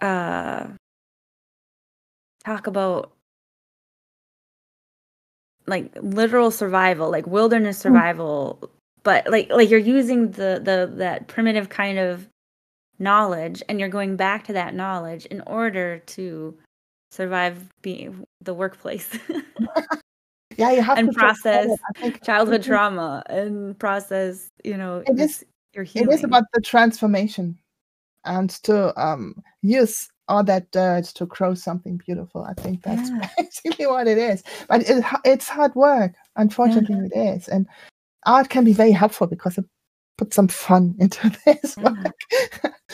uh 0.00 0.66
talk 2.44 2.66
about 2.66 3.12
like 5.66 5.90
literal 6.00 6.50
survival, 6.50 7.10
like 7.10 7.26
wilderness 7.26 7.78
survival, 7.78 8.70
but 9.02 9.28
like 9.30 9.50
like 9.50 9.70
you're 9.70 9.78
using 9.78 10.32
the 10.32 10.60
the 10.62 10.90
that 10.96 11.28
primitive 11.28 11.68
kind 11.68 11.98
of 11.98 12.28
knowledge 12.98 13.62
and 13.68 13.80
you're 13.80 13.88
going 13.88 14.16
back 14.16 14.44
to 14.44 14.52
that 14.52 14.74
knowledge 14.74 15.26
in 15.26 15.40
order 15.42 15.98
to 16.06 16.56
survive 17.10 17.68
being 17.82 18.24
the 18.40 18.54
workplace 18.54 19.18
yeah. 20.56 20.70
You 20.70 20.82
have 20.82 20.98
and 20.98 21.08
to 21.08 21.14
process 21.14 21.66
process 21.66 21.66
it. 21.66 21.80
I 21.88 22.00
think 22.00 22.24
childhood 22.24 22.62
trauma 22.62 23.22
and 23.26 23.78
process 23.78 24.48
you 24.64 24.76
know 24.76 25.02
it 25.06 25.18
is 25.18 25.44
your 25.74 25.84
healing 25.84 26.12
is 26.12 26.24
about 26.24 26.44
the 26.52 26.60
transformation, 26.60 27.58
and 28.24 28.50
to 28.64 28.98
um 29.02 29.42
use 29.62 30.08
all 30.32 30.42
that 30.44 30.70
dirt 30.72 31.04
to 31.04 31.26
grow 31.26 31.52
something 31.54 31.98
beautiful. 32.06 32.42
I 32.42 32.54
think 32.54 32.82
that's 32.82 33.10
Yeah. 33.10 33.28
basically 33.38 33.86
what 33.86 34.06
it 34.08 34.16
is. 34.16 34.42
But 34.68 34.88
it, 34.88 35.04
it's 35.24 35.48
hard 35.48 35.74
work. 35.74 36.12
Unfortunately, 36.36 37.10
it 37.12 37.18
is, 37.36 37.48
and 37.48 37.66
art 38.24 38.48
can 38.48 38.64
be 38.64 38.72
very 38.72 38.92
helpful 38.92 39.26
because 39.26 39.58
it 39.58 39.66
puts 40.16 40.34
some 40.34 40.48
fun 40.48 40.94
into 40.98 41.28
this 41.44 41.76
Yeah. 41.76 41.90
work. 41.90 42.16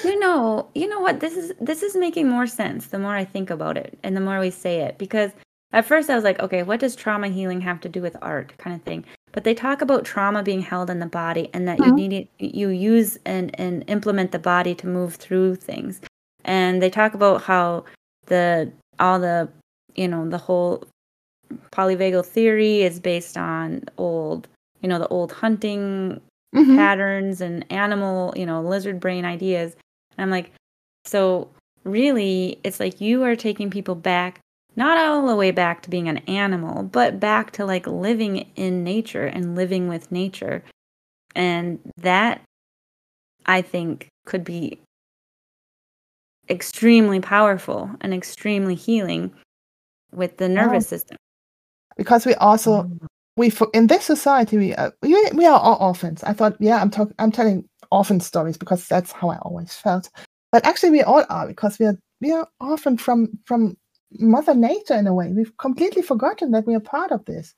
you 0.04 0.18
know 0.20 0.68
you 0.74 0.86
know 0.88 1.00
what 1.00 1.20
this 1.20 1.36
is 1.36 1.52
this 1.60 1.82
is 1.82 1.96
making 1.96 2.28
more 2.28 2.46
sense 2.46 2.86
the 2.88 2.98
more 2.98 3.16
i 3.16 3.24
think 3.24 3.50
about 3.50 3.76
it 3.76 3.98
and 4.04 4.16
the 4.16 4.20
more 4.20 4.38
we 4.38 4.48
say 4.50 4.80
it 4.82 4.96
because 4.96 5.32
at 5.72 5.84
first 5.84 6.08
i 6.08 6.14
was 6.14 6.22
like 6.22 6.38
okay 6.38 6.62
what 6.62 6.78
does 6.78 6.94
trauma 6.94 7.26
healing 7.28 7.60
have 7.60 7.80
to 7.80 7.88
do 7.88 8.00
with 8.00 8.16
art 8.22 8.52
kind 8.58 8.76
of 8.76 8.82
thing 8.82 9.04
but 9.32 9.42
they 9.42 9.54
talk 9.54 9.82
about 9.82 10.04
trauma 10.04 10.40
being 10.42 10.60
held 10.62 10.88
in 10.88 11.00
the 11.00 11.06
body 11.06 11.50
and 11.52 11.66
that 11.66 11.80
you 11.82 11.90
Mhm. 11.92 11.96
need 11.96 12.12
it 12.12 12.28
you 12.38 12.68
use 12.68 13.18
and 13.26 13.50
and 13.60 13.82
implement 13.88 14.30
the 14.30 14.38
body 14.38 14.72
to 14.76 14.86
move 14.86 15.16
through 15.16 15.56
things 15.56 16.00
and 16.44 16.82
they 16.82 16.90
talk 16.90 17.14
about 17.14 17.42
how 17.42 17.84
the 18.26 18.70
all 18.98 19.18
the 19.18 19.48
you 19.94 20.08
know 20.08 20.28
the 20.28 20.38
whole 20.38 20.84
polyvagal 21.72 22.26
theory 22.26 22.82
is 22.82 23.00
based 23.00 23.36
on 23.36 23.82
old 23.96 24.48
you 24.80 24.88
know 24.88 24.98
the 24.98 25.08
old 25.08 25.32
hunting 25.32 26.20
Mhm. 26.54 26.76
patterns 26.76 27.40
and 27.42 27.70
animal, 27.70 28.32
you 28.34 28.46
know, 28.46 28.62
lizard 28.62 29.00
brain 29.00 29.26
ideas. 29.26 29.76
And 30.16 30.22
I'm 30.22 30.30
like, 30.30 30.50
so 31.04 31.50
really, 31.84 32.58
it's 32.64 32.80
like 32.80 33.02
you 33.02 33.22
are 33.24 33.36
taking 33.36 33.68
people 33.68 33.94
back, 33.94 34.40
not 34.74 34.96
all 34.96 35.26
the 35.26 35.36
way 35.36 35.50
back 35.50 35.82
to 35.82 35.90
being 35.90 36.08
an 36.08 36.18
animal, 36.26 36.84
but 36.84 37.20
back 37.20 37.50
to 37.52 37.66
like 37.66 37.86
living 37.86 38.50
in 38.56 38.82
nature 38.82 39.26
and 39.26 39.54
living 39.56 39.88
with 39.88 40.10
nature. 40.10 40.64
And 41.34 41.78
that, 41.98 42.40
I 43.46 43.60
think, 43.62 44.08
could 44.24 44.42
be 44.44 44.80
extremely 46.50 47.20
powerful 47.20 47.90
and 48.00 48.14
extremely 48.14 48.74
healing 48.74 49.32
with 50.12 50.36
the 50.38 50.48
nervous 50.48 50.86
system. 50.88 51.16
because 51.98 52.24
we 52.24 52.34
also 52.36 52.88
we 53.36 53.50
for 53.50 53.68
in 53.74 53.88
this 53.88 54.04
society 54.04 54.56
we 54.56 54.74
uh, 54.74 54.90
we, 55.02 55.30
we 55.34 55.46
are 55.46 55.60
all 55.60 55.76
orphans. 55.80 56.24
I 56.24 56.32
thought, 56.32 56.56
yeah, 56.60 56.80
I'm 56.80 56.90
talking, 56.90 57.14
I'm 57.18 57.32
telling 57.32 57.68
orphan 57.92 58.20
stories 58.20 58.56
because 58.56 58.88
that's 58.88 59.12
how 59.12 59.28
I 59.28 59.38
always 59.38 59.74
felt. 59.74 60.08
But 60.52 60.64
actually, 60.64 60.90
we 60.90 61.02
all 61.02 61.24
are 61.28 61.46
because 61.46 61.78
we 61.78 61.86
are 61.86 61.98
we 62.20 62.32
are 62.32 62.48
orphan 62.60 62.96
from 62.96 63.38
from 63.44 63.76
Mother 64.18 64.54
Nature 64.54 64.94
in 64.94 65.06
a 65.06 65.14
way. 65.14 65.32
We've 65.32 65.56
completely 65.58 66.02
forgotten 66.02 66.52
that 66.52 66.66
we 66.66 66.74
are 66.74 66.80
part 66.80 67.12
of 67.12 67.24
this, 67.26 67.54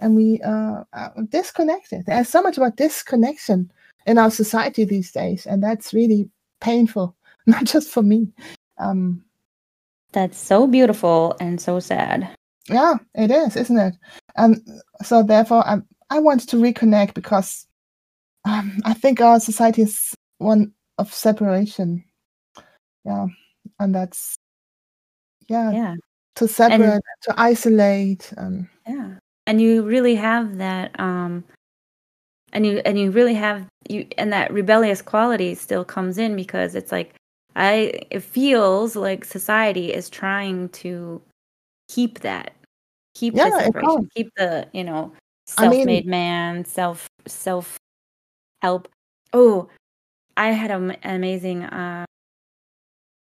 and 0.00 0.16
we 0.16 0.40
uh, 0.42 0.84
are 0.92 1.14
disconnected. 1.28 2.04
There's 2.06 2.28
so 2.28 2.42
much 2.42 2.56
about 2.56 2.76
disconnection 2.76 3.70
in 4.06 4.18
our 4.18 4.30
society 4.30 4.84
these 4.84 5.12
days, 5.12 5.46
and 5.46 5.62
that's 5.62 5.94
really 5.94 6.28
painful, 6.60 7.16
not 7.46 7.64
just 7.64 7.90
for 7.90 8.02
me. 8.02 8.28
Um, 8.78 9.24
That's 10.12 10.38
so 10.38 10.66
beautiful 10.66 11.36
and 11.40 11.60
so 11.60 11.80
sad. 11.80 12.28
Yeah, 12.68 12.94
it 13.14 13.30
is, 13.30 13.56
isn't 13.56 13.78
it? 13.78 13.94
And 14.36 14.60
so 15.02 15.22
therefore, 15.22 15.66
I 15.66 15.78
I 16.10 16.18
want 16.20 16.48
to 16.48 16.56
reconnect 16.56 17.14
because 17.14 17.66
um, 18.44 18.78
I 18.84 18.94
think 18.94 19.20
our 19.20 19.40
society 19.40 19.82
is 19.82 20.14
one 20.38 20.72
of 20.98 21.12
separation. 21.12 22.04
Yeah, 23.04 23.26
and 23.80 23.94
that's 23.94 24.36
yeah, 25.48 25.70
Yeah. 25.72 25.94
to 26.36 26.48
separate, 26.48 27.02
to 27.22 27.34
isolate. 27.36 28.32
Um, 28.36 28.68
Yeah. 28.86 29.18
And 29.46 29.60
you 29.60 29.82
really 29.82 30.14
have 30.14 30.58
that 30.58 30.98
um 31.00 31.44
and 32.52 32.64
you 32.66 32.80
and 32.84 32.98
you 32.98 33.10
really 33.10 33.34
have 33.34 33.66
you 33.88 34.06
and 34.18 34.32
that 34.32 34.52
rebellious 34.52 35.02
quality 35.02 35.54
still 35.54 35.84
comes 35.84 36.18
in 36.18 36.36
because 36.36 36.74
it's 36.74 36.92
like 36.92 37.14
I 37.56 37.92
it 38.10 38.20
feels 38.22 38.96
like 38.96 39.24
society 39.24 39.92
is 39.92 40.08
trying 40.10 40.68
to 40.70 41.20
keep 41.88 42.20
that. 42.20 42.54
Keep 43.14 43.34
Yeah, 43.34 43.50
the 43.50 43.60
separation. 43.64 44.08
Keep 44.16 44.34
the, 44.36 44.68
you 44.72 44.84
know, 44.84 45.12
I 45.58 45.68
mean- 45.68 45.72
self-made 45.80 46.06
man, 46.06 46.64
self 46.64 47.08
self 47.26 47.78
help. 48.62 48.88
Oh, 49.32 49.68
I 50.36 50.48
had 50.48 50.70
an 50.70 50.96
amazing 51.04 51.64
uh 51.64 52.06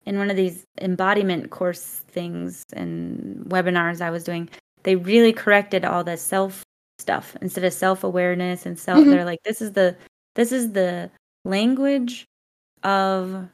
in 0.06 0.18
one 0.18 0.30
of 0.30 0.36
these 0.36 0.64
embodiment 0.80 1.50
course 1.50 2.02
things 2.08 2.64
and 2.72 3.44
webinars 3.46 4.00
I 4.00 4.10
was 4.10 4.24
doing, 4.24 4.48
they 4.82 4.96
really 4.96 5.32
corrected 5.32 5.84
all 5.84 6.02
the 6.04 6.16
self 6.16 6.62
stuff 6.98 7.36
instead 7.42 7.64
of 7.64 7.72
self 7.72 8.02
awareness 8.04 8.66
and 8.66 8.78
self. 8.78 8.98
Mhm. 9.00 9.10
They're 9.10 9.24
like, 9.24 9.42
this 9.44 9.60
is 9.62 9.72
the 9.72 9.96
this 10.34 10.52
is 10.52 10.72
the 10.72 11.10
language 11.44 12.26
of 12.82 13.48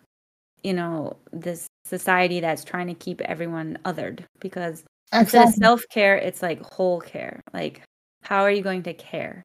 you 0.62 0.72
know 0.72 1.16
this 1.32 1.66
society 1.84 2.40
that's 2.40 2.64
trying 2.64 2.88
to 2.88 2.94
keep 2.94 3.20
everyone 3.22 3.78
othered 3.84 4.24
because 4.40 4.84
instead 5.12 5.42
of 5.42 5.48
exactly. 5.48 5.64
self 5.64 5.84
care, 5.90 6.16
it's 6.16 6.42
like 6.42 6.60
whole 6.62 7.00
care. 7.00 7.40
Like, 7.52 7.82
how 8.22 8.42
are 8.42 8.50
you 8.50 8.62
going 8.62 8.82
to 8.84 8.94
care? 8.94 9.42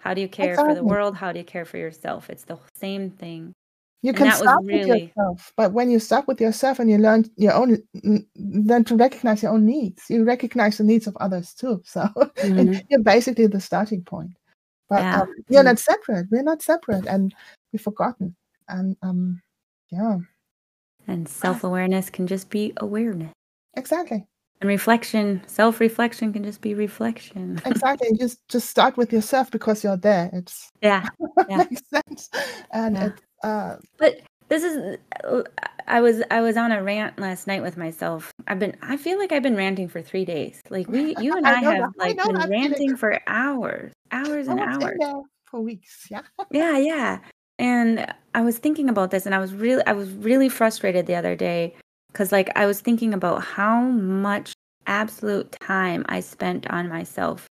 How 0.00 0.14
do 0.14 0.20
you 0.20 0.28
care 0.28 0.56
for 0.56 0.74
the 0.74 0.84
world? 0.84 1.16
How 1.16 1.32
do 1.32 1.38
you 1.38 1.44
care 1.44 1.64
for 1.64 1.76
yourself? 1.76 2.30
It's 2.30 2.44
the 2.44 2.58
same 2.76 3.10
thing. 3.10 3.52
You 4.02 4.10
And 4.10 4.18
can 4.18 4.30
stop 4.30 4.46
start 4.46 4.64
with 4.64 4.86
yourself, 4.86 5.52
but 5.56 5.72
when 5.72 5.90
you 5.90 5.98
stop 5.98 6.28
with 6.28 6.40
yourself 6.40 6.78
and 6.78 6.88
you 6.88 6.98
learn 6.98 7.24
your 7.36 7.52
own, 7.54 7.82
learn 8.36 8.84
to 8.84 8.96
recognize 8.96 9.42
your 9.42 9.52
own 9.52 9.66
needs, 9.66 10.04
you 10.08 10.22
recognize 10.22 10.78
the 10.78 10.84
needs 10.84 11.08
of 11.08 11.16
others 11.16 11.52
too. 11.52 11.82
So 11.84 12.08
Mhm. 12.40 12.80
you're 12.88 13.02
basically 13.02 13.48
the 13.48 13.60
starting 13.60 14.04
point. 14.04 14.36
But 14.88 15.02
Yeah. 15.02 15.22
um, 15.22 15.34
you're 15.48 15.64
not 15.64 15.80
separate. 15.80 16.26
We're 16.30 16.42
not 16.44 16.62
separate, 16.62 17.06
and 17.06 17.34
we've 17.72 17.82
forgotten. 17.82 18.36
And 18.68 18.96
um, 19.02 19.42
yeah, 19.90 20.18
And 21.08 21.28
self-awareness 21.28 22.10
can 22.10 22.26
just 22.26 22.50
be 22.50 22.72
awareness. 22.76 23.32
exactly, 23.76 24.26
And 24.60 24.68
reflection, 24.68 25.42
self-reflection 25.46 26.32
can 26.34 26.44
just 26.44 26.60
be 26.60 26.74
reflection. 26.74 27.60
exactly. 27.66 28.08
just 28.18 28.46
just 28.48 28.68
start 28.68 28.96
with 28.96 29.12
yourself 29.12 29.50
because 29.50 29.82
you're 29.82 29.96
there. 29.96 30.30
It's 30.32 30.70
yeah. 30.82 31.08
Yeah. 31.48 31.64
makes 31.70 31.82
sense, 31.88 32.28
and 32.72 32.94
Yeah. 32.96 33.06
it's 33.06 33.22
uh, 33.42 33.76
But 33.98 34.20
this 34.48 34.62
is 34.64 34.98
uh, 35.24 35.42
I 35.86 36.00
was 36.02 36.22
I 36.30 36.40
was 36.42 36.56
on 36.58 36.72
a 36.72 36.82
rant 36.82 37.18
last 37.18 37.46
night 37.46 37.62
with 37.62 37.76
myself. 37.76 38.30
I've 38.46 38.58
been 38.58 38.76
I 38.82 38.96
feel 38.98 39.18
like 39.18 39.32
I've 39.32 39.42
been 39.42 39.56
ranting 39.56 39.88
for 39.88 40.02
3 40.02 40.24
days. 40.26 40.60
Like 40.68 40.88
we 40.88 41.16
you 41.18 41.32
and 41.36 41.46
I 41.46 41.52
I 41.56 41.60
have 41.62 41.78
that. 41.78 41.90
Like 41.98 42.16
know 42.16 42.24
been 42.24 42.34
that 42.36 42.48
feeling. 42.48 42.70
ranting 42.70 42.96
for 42.96 43.18
hours, 43.26 43.92
hours 44.12 44.48
and 44.48 44.60
hours. 44.60 45.00
for 45.46 45.60
weeks. 45.60 46.06
Yeah. 46.10 46.22
Yeah, 46.50 46.76
yeah. 46.76 47.18
And 47.58 48.06
I 48.34 48.40
was 48.42 48.58
thinking 48.58 48.88
about 48.88 49.10
this 49.10 49.26
and 49.26 49.34
I 49.34 49.38
was 49.38 49.52
really 49.54 49.82
I 49.86 49.92
was 49.92 50.10
really 50.12 50.48
frustrated 50.48 51.06
the 51.06 51.14
other 51.16 51.34
day 51.36 51.74
cuz 52.12 52.32
like 52.32 52.50
I 52.56 52.66
was 52.66 52.80
thinking 52.80 53.12
about 53.14 53.42
how 53.42 53.80
much 53.82 54.52
absolute 54.86 55.52
time 55.60 56.04
I 56.08 56.20
spent 56.20 56.66
on 56.70 56.88
myself 56.88 57.46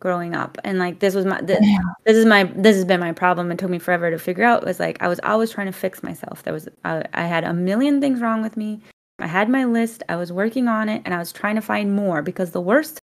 growing 0.00 0.34
up. 0.34 0.58
And 0.64 0.78
like 0.78 1.00
this 1.00 1.14
was 1.14 1.24
my 1.26 1.40
this, 1.42 1.58
this 2.04 2.16
is 2.16 2.26
my 2.26 2.44
this 2.44 2.76
has 2.76 2.84
been 2.84 3.00
my 3.00 3.12
problem. 3.12 3.50
It 3.52 3.58
took 3.58 3.70
me 3.70 3.78
forever 3.78 4.10
to 4.10 4.18
figure 4.18 4.44
out 4.44 4.62
it 4.62 4.66
was 4.66 4.80
like 4.80 5.02
I 5.02 5.08
was 5.08 5.20
always 5.24 5.50
trying 5.50 5.66
to 5.68 5.72
fix 5.72 6.02
myself. 6.02 6.42
There 6.42 6.52
was 6.54 6.68
I, 6.84 7.04
I 7.14 7.22
had 7.26 7.44
a 7.44 7.52
million 7.54 8.00
things 8.00 8.20
wrong 8.20 8.42
with 8.42 8.56
me. 8.56 8.80
I 9.18 9.26
had 9.26 9.48
my 9.48 9.64
list. 9.64 10.02
I 10.10 10.16
was 10.16 10.32
working 10.32 10.68
on 10.68 10.88
it 10.90 11.02
and 11.06 11.14
I 11.14 11.18
was 11.18 11.32
trying 11.32 11.54
to 11.56 11.62
find 11.62 11.94
more 11.96 12.22
because 12.22 12.50
the 12.52 12.60
worst 12.60 12.98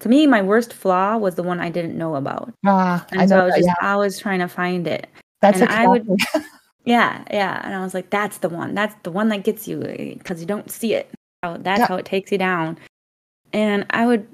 to 0.00 0.08
me 0.08 0.26
my 0.26 0.42
worst 0.42 0.72
flaw 0.72 1.18
was 1.18 1.34
the 1.36 1.42
one 1.42 1.60
I 1.60 1.70
didn't 1.70 1.98
know 1.98 2.14
about. 2.16 2.52
Ah, 2.66 3.06
I 3.12 3.20
And 3.20 3.28
so 3.28 3.36
know 3.36 3.42
I 3.42 3.44
was 3.46 3.54
that. 3.54 3.60
just 3.64 3.68
Yeah, 3.82 3.92
always 3.94 4.18
trying 4.18 4.40
to 4.40 4.48
find 4.48 4.86
it. 4.86 5.08
That's 5.40 5.60
and 5.60 5.70
a 5.70 5.72
I 5.74 5.86
would 5.86 6.08
yeah, 6.84 7.24
yeah. 7.30 7.60
And 7.64 7.74
I 7.74 7.82
was 7.82 7.94
like, 7.94 8.10
that's 8.10 8.38
the 8.38 8.48
one. 8.48 8.74
That's 8.74 8.94
the 9.02 9.10
one 9.10 9.28
that 9.28 9.44
gets 9.44 9.68
you 9.68 9.78
because 10.18 10.40
you 10.40 10.46
don't 10.46 10.70
see 10.70 10.94
it. 10.94 11.10
How 11.42 11.56
that's 11.58 11.80
Yeah. 11.80 11.86
how 11.88 11.96
it 11.96 12.04
takes 12.04 12.32
you 12.32 12.38
down. 12.38 12.78
And 13.52 13.86
I 13.90 14.06
would 14.06 14.26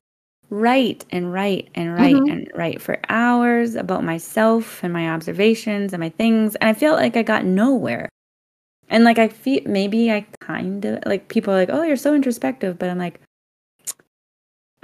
write 0.50 1.04
and 1.10 1.32
write 1.32 1.68
and 1.74 1.94
write 1.94 2.14
Mhm. 2.16 2.30
and 2.32 2.50
write 2.54 2.80
for 2.82 2.98
hours 3.08 3.74
about 3.74 4.04
myself 4.04 4.82
and 4.84 4.92
my 4.92 5.10
observations 5.10 5.92
and 5.92 6.00
my 6.00 6.10
things. 6.10 6.54
And 6.56 6.70
I 6.70 6.74
felt 6.74 6.98
like 7.00 7.16
I 7.16 7.22
got 7.22 7.44
nowhere. 7.44 8.08
And 8.88 9.04
like 9.04 9.18
I 9.18 9.28
feel 9.28 9.60
maybe 9.66 10.12
I 10.12 10.26
kind 10.40 10.84
of 10.84 11.00
like 11.06 11.28
people 11.28 11.52
are 11.52 11.56
like, 11.56 11.70
oh, 11.70 11.82
you're 11.82 11.96
so 11.96 12.14
introspective. 12.14 12.78
But 12.78 12.90
I'm 12.90 12.98
like, 12.98 13.20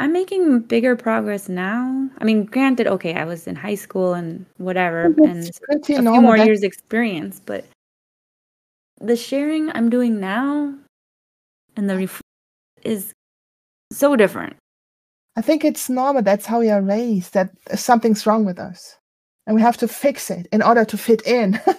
I'm 0.02 0.12
making 0.12 0.62
bigger 0.62 0.96
progress 0.96 1.48
now. 1.48 2.10
I 2.18 2.24
mean, 2.24 2.44
granted, 2.46 2.88
okay, 2.88 3.14
I 3.14 3.24
was 3.24 3.46
in 3.46 3.54
high 3.54 3.76
school 3.76 4.14
and 4.14 4.44
whatever, 4.56 5.14
and 5.24 5.46
It's 5.46 5.60
pretty 5.60 5.94
a 5.94 6.02
few 6.02 6.20
more 6.20 6.36
That's 6.36 6.46
years 6.48 6.64
experience, 6.64 7.40
but 7.46 7.64
the 9.00 9.14
sharing 9.14 9.70
I'm 9.70 9.90
doing 9.90 10.18
now 10.18 10.74
and 11.76 11.88
the 11.88 11.98
ref- 11.98 12.20
is 12.82 13.12
so 13.92 14.16
different. 14.16 14.56
I 15.36 15.40
think 15.40 15.64
it's 15.64 15.88
normal. 15.88 16.22
That's 16.22 16.46
how 16.46 16.58
we 16.58 16.70
are 16.70 16.82
raised. 16.82 17.34
That 17.34 17.52
something's 17.76 18.26
wrong 18.26 18.44
with 18.44 18.58
us, 18.58 18.96
and 19.46 19.54
we 19.54 19.62
have 19.62 19.76
to 19.76 19.86
fix 19.86 20.32
it 20.32 20.48
in 20.50 20.62
order 20.62 20.84
to 20.84 20.98
fit 20.98 21.24
in. 21.24 21.60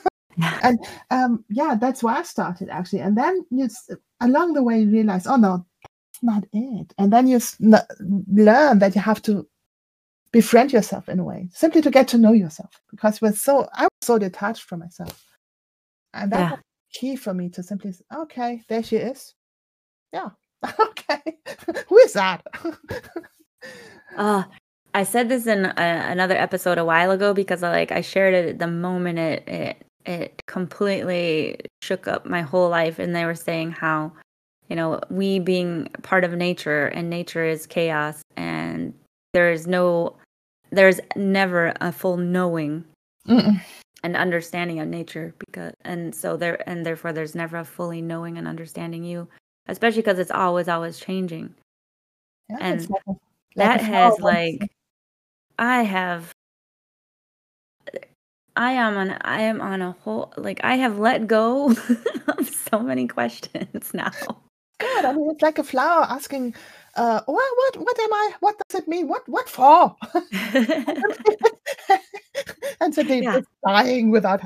And 0.63 0.79
um, 1.11 1.45
yeah, 1.49 1.75
that's 1.79 2.01
where 2.01 2.15
I 2.15 2.23
started 2.23 2.67
actually. 2.69 3.01
And 3.01 3.15
then 3.15 3.45
you, 3.51 3.69
along 4.19 4.53
the 4.53 4.63
way, 4.63 4.79
you 4.81 4.89
realize, 4.89 5.27
oh 5.27 5.35
no, 5.35 5.63
not 6.23 6.45
it. 6.53 6.93
And 6.97 7.13
then 7.13 7.27
you 7.27 7.39
learn 7.99 8.79
that 8.79 8.95
you 8.95 9.01
have 9.01 9.21
to 9.23 9.47
befriend 10.31 10.73
yourself 10.73 11.09
in 11.09 11.19
a 11.19 11.23
way, 11.23 11.49
simply 11.53 11.81
to 11.81 11.91
get 11.91 12.07
to 12.09 12.17
know 12.17 12.31
yourself. 12.33 12.71
Because 12.91 13.21
we're 13.21 13.33
so, 13.33 13.67
I 13.73 13.83
was 13.83 13.91
so 14.01 14.17
detached 14.17 14.63
from 14.63 14.79
myself, 14.79 15.23
and 16.13 16.31
that 16.31 16.39
Yeah. 16.39 16.51
was 16.51 16.59
key 16.93 17.15
for 17.15 17.33
me 17.33 17.49
to 17.49 17.63
simply, 17.63 17.91
say, 17.91 18.03
okay, 18.15 18.61
there 18.69 18.83
she 18.83 18.97
is. 18.97 19.35
Yeah, 20.13 20.29
okay, 20.79 21.21
who 21.87 21.97
is 21.99 22.13
that? 22.13 22.43
Uh, 24.15 24.43
I 24.93 25.03
said 25.03 25.27
this 25.29 25.47
in 25.47 25.65
a, 25.65 25.73
another 25.77 26.35
episode 26.35 26.77
a 26.77 26.85
while 26.85 27.09
ago 27.11 27.33
because 27.33 27.63
I 27.63 27.71
like 27.71 27.91
I 27.91 28.01
shared 28.01 28.33
it 28.35 28.59
the 28.59 28.67
moment 28.67 29.17
it 29.17 29.47
it 29.47 29.85
it 30.05 30.41
completely 30.45 31.57
shook 31.81 32.07
up 32.07 32.25
my 32.25 32.41
whole 32.41 32.69
life 32.69 32.99
and 32.99 33.15
they 33.15 33.25
were 33.25 33.33
saying 33.33 33.71
how 33.71 34.11
you 34.69 34.75
know 34.75 34.99
we 35.09 35.39
being 35.39 35.87
part 36.01 36.23
of 36.23 36.33
nature 36.33 36.87
and 36.87 37.09
nature 37.09 37.45
is 37.45 37.65
chaos 37.65 38.21
and 38.37 38.93
there 39.33 39.51
is 39.51 39.67
no 39.67 40.15
there's 40.71 40.99
never 41.15 41.73
a 41.81 41.91
full 41.91 42.17
knowing 42.17 42.83
Mm-mm. 43.27 43.61
and 44.03 44.15
understanding 44.15 44.79
of 44.79 44.87
nature 44.87 45.33
because 45.39 45.73
and 45.81 46.13
so 46.13 46.37
there 46.37 46.67
and 46.67 46.85
therefore 46.85 47.13
there's 47.13 47.35
never 47.35 47.57
a 47.57 47.65
fully 47.65 48.01
knowing 48.01 48.37
and 48.37 48.47
understanding 48.47 49.03
you 49.03 49.27
especially 49.67 50.01
because 50.01 50.19
it's 50.19 50.31
always 50.31 50.67
always 50.67 50.99
changing. 50.99 51.53
Yeah, 52.49 52.57
And 52.59 52.89
like 52.89 53.01
like 53.07 53.17
that 53.55 53.81
has 53.81 54.19
like 54.19 54.69
i 55.57 55.83
have 55.83 56.31
i 58.55 58.71
am 58.71 58.97
on 58.97 59.11
i 59.21 59.41
am 59.41 59.61
on 59.61 59.81
a 59.81 59.91
whole 59.91 60.33
like 60.37 60.59
i 60.63 60.75
have 60.75 60.99
let 60.99 61.27
go 61.27 61.69
of 62.27 62.49
so 62.49 62.79
many 62.79 63.07
questions 63.07 63.93
now 63.93 64.11
God, 64.79 65.05
I 65.05 65.13
mean, 65.13 65.29
it's 65.31 65.41
like 65.41 65.59
a 65.59 65.63
flower 65.63 66.03
asking, 66.03 66.55
uh, 66.95 67.21
what, 67.25 67.51
what, 67.57 67.77
what 67.85 67.99
am 67.99 68.13
I? 68.13 68.31
What 68.39 68.55
does 68.67 68.81
it 68.81 68.87
mean? 68.87 69.07
What, 69.07 69.27
what 69.27 69.49
for? 69.49 69.95
and 72.81 72.93
so 72.93 73.03
they 73.03 73.21
Yeah. 73.21 73.39
dying 73.65 74.11
without. 74.11 74.41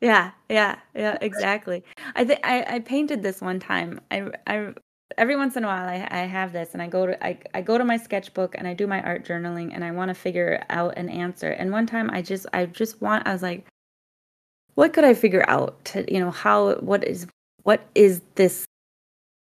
yeah 0.00 0.30
yeah 0.48 0.76
yeah 0.94 1.18
exactly 1.20 1.82
i 2.14 2.24
think 2.24 2.40
i 2.44 2.64
i 2.76 2.78
painted 2.80 3.22
this 3.22 3.40
one 3.40 3.60
time 3.60 4.00
i 4.10 4.30
i 4.46 4.72
every 5.18 5.36
once 5.36 5.56
in 5.56 5.64
a 5.64 5.66
while 5.66 5.86
I, 5.88 6.06
I 6.10 6.18
have 6.20 6.52
this 6.52 6.72
and 6.72 6.80
i 6.82 6.86
go 6.88 7.06
to 7.06 7.22
I, 7.24 7.38
I 7.54 7.60
go 7.62 7.76
to 7.76 7.84
my 7.84 7.96
sketchbook 7.98 8.54
and 8.56 8.66
i 8.66 8.72
do 8.74 8.86
my 8.86 9.02
art 9.02 9.26
journaling 9.26 9.74
and 9.74 9.84
i 9.84 9.90
want 9.90 10.08
to 10.08 10.14
figure 10.14 10.64
out 10.70 10.96
an 10.96 11.08
answer 11.08 11.50
and 11.50 11.70
one 11.72 11.86
time 11.86 12.08
i 12.12 12.22
just 12.22 12.46
i 12.52 12.66
just 12.66 13.00
want 13.02 13.26
i 13.26 13.32
was 13.32 13.42
like 13.42 13.66
what 14.74 14.92
could 14.92 15.04
i 15.04 15.14
figure 15.14 15.44
out 15.48 15.84
to 15.84 16.10
you 16.12 16.20
know 16.20 16.30
how 16.30 16.74
what 16.76 17.04
is 17.04 17.26
what 17.64 17.82
is 17.94 18.22
this 18.36 18.64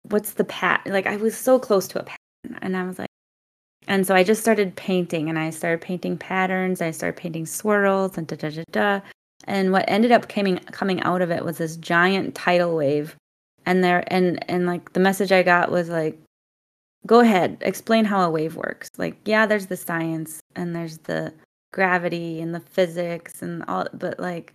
what's 0.09 0.33
the 0.33 0.43
pattern 0.45 0.93
like 0.93 1.07
i 1.07 1.15
was 1.15 1.35
so 1.35 1.59
close 1.59 1.87
to 1.87 1.99
a 1.99 2.03
pattern 2.03 2.59
and 2.61 2.75
i 2.77 2.83
was 2.83 2.99
like 2.99 3.09
and 3.87 4.05
so 4.05 4.15
i 4.15 4.23
just 4.23 4.41
started 4.41 4.75
painting 4.75 5.29
and 5.29 5.39
i 5.39 5.49
started 5.49 5.81
painting 5.81 6.17
patterns 6.17 6.81
i 6.81 6.91
started 6.91 7.17
painting 7.19 7.45
swirls 7.45 8.17
and 8.17 8.27
da 8.27 8.35
da 8.35 8.49
da 8.49 8.63
da 8.71 9.01
and 9.45 9.71
what 9.71 9.85
ended 9.87 10.11
up 10.11 10.27
coming 10.29 10.57
coming 10.71 11.01
out 11.03 11.21
of 11.21 11.31
it 11.31 11.43
was 11.43 11.57
this 11.57 11.77
giant 11.77 12.35
tidal 12.35 12.75
wave 12.75 13.15
and 13.65 13.83
there 13.83 14.03
and 14.07 14.43
and 14.49 14.65
like 14.67 14.93
the 14.93 14.99
message 14.99 15.31
i 15.31 15.41
got 15.43 15.71
was 15.71 15.89
like 15.89 16.17
go 17.05 17.19
ahead 17.19 17.57
explain 17.61 18.05
how 18.05 18.21
a 18.21 18.29
wave 18.29 18.55
works. 18.55 18.89
Like 18.97 19.17
yeah 19.25 19.45
there's 19.45 19.67
the 19.67 19.77
science 19.77 20.39
and 20.55 20.75
there's 20.75 20.99
the 20.99 21.33
gravity 21.73 22.39
and 22.39 22.53
the 22.55 22.59
physics 22.61 23.41
and 23.41 23.63
all 23.67 23.87
but 23.93 24.19
like 24.19 24.53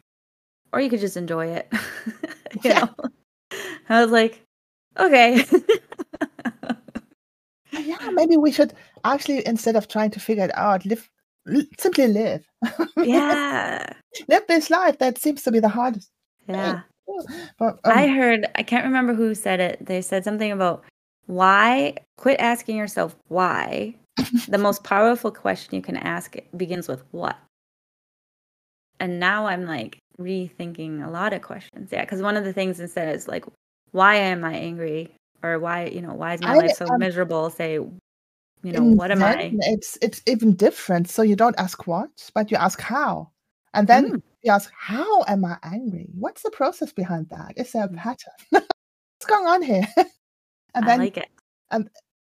or 0.72 0.80
you 0.80 0.88
could 0.90 1.00
just 1.00 1.16
enjoy 1.16 1.46
it. 1.48 1.70
You 2.64 2.70
Yeah. 2.70 2.86
know? 2.86 3.58
I 3.90 4.02
was 4.02 4.10
like 4.10 4.40
okay 4.98 5.44
Yeah, 7.72 8.10
maybe 8.12 8.36
we 8.36 8.50
should 8.50 8.72
actually, 9.04 9.46
instead 9.46 9.76
of 9.76 9.88
trying 9.88 10.10
to 10.12 10.20
figure 10.20 10.44
it 10.44 10.56
out, 10.56 10.84
live, 10.84 11.08
l- 11.52 11.62
simply 11.78 12.08
live. 12.08 12.44
yeah 13.02 13.92
live 14.28 14.46
this 14.48 14.70
life. 14.70 14.98
That 14.98 15.18
seems 15.18 15.42
to 15.42 15.50
be 15.52 15.60
the 15.60 15.68
hardest. 15.68 16.10
yeah 16.48 16.80
But 17.58 17.78
I 17.84 18.08
um, 18.08 18.14
heard, 18.14 18.46
I 18.54 18.62
can't 18.62 18.84
remember 18.84 19.14
who 19.14 19.34
said 19.34 19.60
it. 19.60 19.84
They 19.84 20.02
said 20.02 20.24
something 20.24 20.52
about 20.52 20.84
why, 21.26 21.94
quit 22.16 22.40
asking 22.40 22.76
yourself 22.76 23.16
why. 23.28 23.94
the 24.48 24.58
most 24.58 24.82
powerful 24.82 25.30
question 25.30 25.74
you 25.74 25.82
can 25.82 25.96
ask 25.96 26.36
begins 26.56 26.88
with 26.88 27.02
what. 27.12 27.36
And 29.00 29.20
now 29.20 29.46
I'm 29.46 29.64
like 29.64 29.98
rethinking 30.20 31.06
a 31.06 31.10
lot 31.10 31.32
of 31.32 31.42
questions. 31.42 31.90
Yeah, 31.92 32.02
because 32.04 32.22
one 32.22 32.36
of 32.36 32.44
the 32.44 32.52
things 32.52 32.80
instead 32.80 33.14
is 33.14 33.28
like, 33.28 33.44
why 33.92 34.16
am 34.16 34.44
I 34.44 34.54
angry? 34.54 35.10
Or 35.42 35.58
why, 35.58 35.86
you 35.86 36.00
know, 36.02 36.14
why 36.14 36.34
is 36.34 36.42
my 36.42 36.52
I, 36.52 36.56
life 36.56 36.76
so 36.76 36.86
um, 36.86 36.98
miserable? 36.98 37.50
Say, 37.50 37.74
you 37.74 37.92
know, 38.62 38.82
what 38.82 39.10
am 39.10 39.22
I? 39.22 39.54
It's 39.60 39.96
it's 40.02 40.20
even 40.26 40.54
different. 40.54 41.08
So 41.08 41.22
you 41.22 41.36
don't 41.36 41.58
ask 41.58 41.86
what, 41.86 42.30
but 42.34 42.50
you 42.50 42.56
ask 42.56 42.80
how, 42.80 43.30
and 43.74 43.86
then 43.86 44.12
Mm. 44.12 44.22
you 44.42 44.52
ask 44.52 44.70
how 44.76 45.24
am 45.28 45.44
I 45.44 45.58
angry? 45.62 46.08
What's 46.14 46.42
the 46.42 46.50
process 46.50 46.92
behind 46.92 47.28
that? 47.30 47.54
Is 47.56 47.72
there 47.72 47.84
a 47.84 47.88
Mm. 47.88 47.96
pattern? 47.96 48.32
What's 48.50 49.26
going 49.26 49.46
on 49.46 49.62
here? 49.62 49.86
and 50.74 50.88
I 50.88 50.96
like 50.96 51.16
it. 51.16 51.28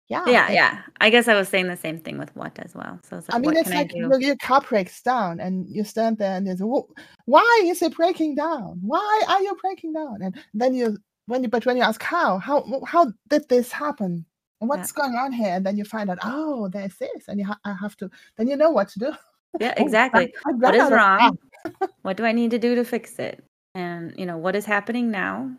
yeah, 0.08 0.28
Yeah, 0.28 0.50
yeah. 0.50 0.78
I 1.00 1.10
guess 1.10 1.28
I 1.28 1.34
was 1.34 1.48
saying 1.48 1.68
the 1.68 1.76
same 1.76 1.98
thing 1.98 2.18
with 2.18 2.34
what 2.36 2.58
as 2.60 2.74
well. 2.74 2.98
So 3.02 3.18
it's 3.18 3.28
like, 3.28 3.36
I 3.36 3.40
mean, 3.40 3.56
it's 3.56 3.68
like 3.68 3.76
I 3.78 3.84
do? 3.84 3.98
your, 3.98 4.20
your 4.20 4.36
car 4.36 4.60
breaks 4.60 5.02
down, 5.02 5.40
and 5.40 5.68
you 5.68 5.84
stand 5.84 6.18
there, 6.18 6.36
and 6.36 6.46
there's 6.46 6.60
"Wh- 6.60 6.90
why 7.26 7.62
is 7.64 7.82
it 7.82 7.94
breaking 7.96 8.36
down? 8.36 8.78
Why 8.82 9.22
are 9.28 9.40
you 9.42 9.56
breaking 9.60 9.92
down? 9.94 10.22
And 10.22 10.36
then 10.54 10.74
you, 10.74 10.96
when 11.26 11.42
you, 11.42 11.48
but 11.48 11.66
when 11.66 11.76
you 11.76 11.82
ask 11.82 12.02
how, 12.02 12.38
how, 12.38 12.64
how 12.86 13.12
did 13.28 13.48
this 13.48 13.72
happen? 13.72 14.24
And 14.60 14.70
Yeah. 14.70 14.76
what's 14.76 14.92
going 14.92 15.14
on 15.14 15.32
here? 15.32 15.54
And 15.54 15.66
then 15.66 15.76
you 15.76 15.84
find 15.84 16.08
out, 16.10 16.18
oh, 16.24 16.68
there's 16.68 16.96
this, 16.96 17.28
and 17.28 17.38
you 17.38 17.46
ha- 17.46 17.58
I 17.64 17.74
have 17.74 17.96
to. 17.98 18.10
Then 18.36 18.48
you 18.48 18.56
know 18.56 18.70
what 18.70 18.88
to 18.90 18.98
do. 18.98 19.12
Yeah, 19.60 19.74
I- 19.76 19.80
exactly. 19.82 20.34
I 20.46 20.52
What 20.52 20.74
is 20.74 20.90
wrong? 20.90 21.38
What 22.02 22.16
do 22.16 22.24
I 22.24 22.30
need 22.30 22.52
to 22.52 22.58
do 22.58 22.76
to 22.76 22.84
fix 22.84 23.18
it? 23.18 23.42
And 23.74 24.14
you 24.16 24.24
know, 24.24 24.38
what 24.38 24.54
is 24.54 24.64
happening 24.64 25.10
now? 25.10 25.50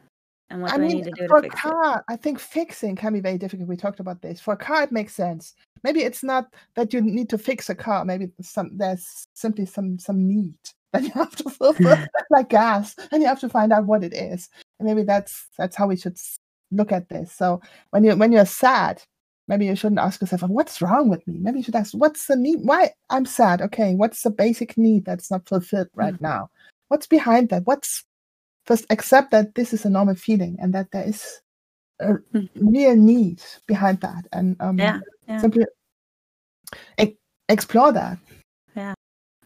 And 0.49 0.61
what 0.61 0.71
I 0.71 0.77
do 0.77 0.83
I 0.83 0.87
need 0.87 1.03
to 1.03 1.11
do 1.11 1.27
for 1.27 1.41
to 1.41 1.49
fix 1.49 1.55
it? 1.55 1.61
For 1.61 1.67
a 1.67 1.71
car, 1.71 2.05
I 2.07 2.15
think 2.15 2.39
fixing 2.39 2.95
can 2.95 3.11
be 3.11 3.19
very 3.19 3.37
difficult. 3.37 3.67
We 3.67 3.75
talked 3.75 3.99
about 3.99 4.21
this. 4.21 4.39
For 4.39 4.53
a 4.53 4.57
car, 4.57 4.83
it 4.83 4.93
makes 4.93 5.13
sense. 5.13 5.53
Maybe 5.83 6.03
it's 6.03 6.23
not 6.23 6.53
that 6.75 6.93
you 6.93 7.01
need 7.01 7.29
to 7.31 7.37
fix 7.37 7.69
a 7.69 7.75
car. 7.75 8.05
Maybe 8.05 8.31
some 8.41 8.77
there's 8.77 9.27
simply 9.33 9.65
some 9.65 9.99
some 9.99 10.25
need 10.25 10.55
that 10.93 11.03
you 11.03 11.11
have 11.11 11.35
to 11.35 11.49
fulfill, 11.49 11.97
like 12.31 12.49
gas, 12.49 12.95
and 13.11 13.21
you 13.21 13.27
have 13.27 13.41
to 13.41 13.49
find 13.49 13.73
out 13.73 13.85
what 13.85 14.03
it 14.05 14.13
is. 14.13 14.49
Maybe 14.79 15.03
that's 15.03 15.47
that's 15.57 15.75
how 15.75 15.87
we 15.87 15.95
should 15.97 16.17
look 16.71 16.91
at 16.91 17.09
this. 17.09 17.31
So 17.33 17.61
when 17.91 18.03
you 18.03 18.15
when 18.15 18.31
you're 18.31 18.45
sad, 18.45 19.01
maybe 19.47 19.65
you 19.65 19.75
shouldn't 19.75 19.99
ask 19.99 20.21
yourself, 20.21 20.43
"What's 20.43 20.81
wrong 20.81 21.09
with 21.09 21.25
me?" 21.27 21.37
Maybe 21.39 21.59
you 21.59 21.63
should 21.63 21.75
ask, 21.75 21.93
"What's 21.93 22.27
the 22.27 22.35
need? 22.35 22.59
Why 22.63 22.91
I'm 23.09 23.25
sad? 23.25 23.61
Okay, 23.61 23.95
what's 23.95 24.21
the 24.21 24.29
basic 24.29 24.77
need 24.77 25.05
that's 25.05 25.31
not 25.31 25.47
fulfilled 25.47 25.87
right 25.95 26.13
Mhm. 26.13 26.21
now? 26.21 26.49
What's 26.89 27.07
behind 27.07 27.49
that? 27.49 27.65
What's 27.65 28.03
first 28.65 28.85
accept 28.89 29.31
that 29.31 29.55
this 29.55 29.73
is 29.73 29.85
a 29.85 29.89
normal 29.89 30.15
feeling 30.15 30.57
and 30.59 30.73
that 30.73 30.91
there 30.91 31.07
is 31.07 31.41
a 31.99 32.13
Mhm. 32.33 32.49
real 32.55 32.95
need 32.95 33.41
behind 33.65 34.01
that 34.01 34.27
and 34.33 34.55
um, 34.59 34.77
Yeah, 34.77 34.99
yeah. 35.27 35.41
simply 35.41 35.65
e- 36.99 37.15
explore 37.49 37.91
that 37.93 38.17
Yeah, 38.75 38.93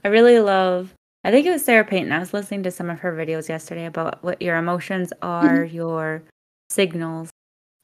I 0.04 0.08
really 0.10 0.39
love. 0.39 0.94
I 1.23 1.31
think 1.31 1.45
it 1.45 1.51
was 1.51 1.63
Sarah 1.63 1.86
Peyton. 1.86 2.12
I 2.12 2.19
was 2.19 2.34
listening 2.34 2.63
to 2.63 2.71
some 2.71 2.89
of 2.89 2.99
her 2.99 3.13
videos 3.13 3.47
yesterday 3.47 3.86
about 3.86 4.23
what 4.23 4.41
your 4.41 4.57
emotions 4.57 5.13
are, 5.21 5.63
your 5.63 6.23
signals 6.71 7.29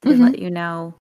to 0.01 0.09
Mhm. 0.09 0.19
let 0.19 0.39
you 0.39 0.49
know 0.49 0.95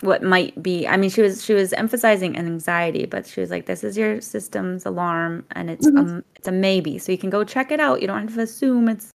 what 0.00 0.22
might 0.22 0.60
be. 0.62 0.86
I 0.88 0.96
mean, 0.96 1.10
she 1.10 1.22
was 1.22 1.44
she 1.44 1.54
was 1.54 1.72
emphasizing 1.74 2.36
an 2.36 2.46
anxiety, 2.46 3.06
but 3.06 3.26
she 3.26 3.40
was 3.40 3.50
like, 3.50 3.66
"This 3.66 3.84
is 3.84 3.96
your 3.96 4.20
system's 4.20 4.84
alarm, 4.86 5.44
and 5.52 5.70
it's 5.70 5.86
Mhm. 5.86 5.98
um 5.98 6.24
it's 6.36 6.48
a 6.48 6.52
maybe. 6.52 6.98
So 6.98 7.12
you 7.12 7.18
can 7.18 7.30
go 7.30 7.44
check 7.44 7.70
it 7.70 7.78
out. 7.80 8.00
You 8.00 8.08
don't 8.08 8.22
have 8.22 8.34
to 8.34 8.40
assume 8.42 8.88
it's 8.88 9.10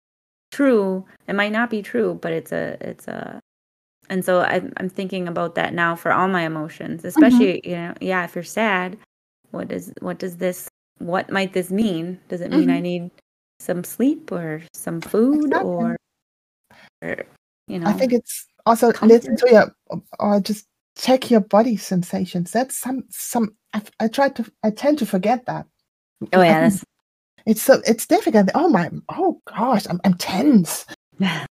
true. 0.52 1.06
It 1.28 1.34
might 1.36 1.52
not 1.52 1.70
be 1.72 1.82
true, 1.82 2.20
but 2.22 2.32
it's 2.34 2.52
a 2.52 2.78
it's 2.82 3.08
a." 3.08 3.40
And 4.10 4.24
so 4.26 4.42
I'm 4.42 4.72
I'm 4.78 4.90
thinking 4.90 5.28
about 5.28 5.56
that 5.56 5.74
now 5.74 5.96
for 5.96 6.12
all 6.14 6.28
my 6.28 6.44
emotions, 6.44 7.04
especially 7.06 7.62
you 7.68 7.76
know, 7.76 7.94
yeah, 8.02 8.24
if 8.26 8.36
you're 8.36 8.44
sad, 8.44 8.98
what 9.52 9.68
does 9.70 9.92
what 10.02 10.20
does 10.20 10.38
this 10.38 10.68
what 11.00 11.30
might 11.30 11.54
this 11.54 11.72
mean? 11.72 12.20
Does 12.30 12.42
it 12.42 12.52
mean 12.52 12.70
I 12.70 12.80
Mhm. 12.80 12.84
need 12.84 13.12
some 13.60 13.84
sleep 13.84 14.32
or 14.32 14.62
some 14.74 15.02
food 15.02 15.48
Exactly. 15.48 15.70
or, 15.70 15.98
or 17.02 17.24
you 17.68 17.80
know? 17.80 17.88
i 17.88 17.94
think 17.94 18.12
it's 18.12 18.48
also 18.66 18.92
comfort. 18.92 19.14
listen 19.14 19.38
to 19.38 19.50
your 19.50 19.76
or 20.20 20.40
just 20.40 20.66
check 20.98 21.32
your 21.32 21.40
body 21.40 21.78
sensations 21.78 22.52
that's 22.52 22.78
some 22.78 23.04
some 23.10 23.56
i, 23.74 23.82
I 24.00 24.08
try 24.08 24.30
to 24.30 24.52
i 24.64 24.72
tend 24.72 25.00
to 25.00 25.06
forget 25.06 25.46
that 25.46 25.66
oh 26.34 26.42
I 26.42 26.48
yeah, 26.48 26.70
that's 26.70 26.84
it's 27.46 27.62
so 27.62 27.82
it's 27.88 28.06
difficult 28.06 28.50
oh 28.56 28.68
my 28.68 28.90
oh 29.10 29.40
gosh 29.48 29.86
i'm, 29.90 30.02
I'm 30.04 30.16
tense 30.16 30.86
that's 31.20 31.48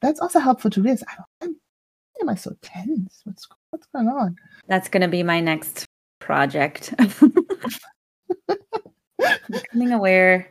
that's 0.00 0.20
also 0.20 0.40
helpful 0.40 0.70
to 0.70 0.82
realize 0.82 1.02
I 1.08 1.22
I'm, 1.40 1.50
why 1.50 2.22
am 2.22 2.28
i 2.28 2.34
so 2.34 2.54
tense 2.60 3.20
what's 3.24 3.48
what's 3.70 3.86
going 3.94 4.08
on 4.08 4.36
that's 4.68 4.88
gonna 4.88 5.08
be 5.08 5.22
my 5.22 5.40
next 5.40 5.86
project. 6.22 6.94
Becoming 9.50 9.92
aware 9.92 10.50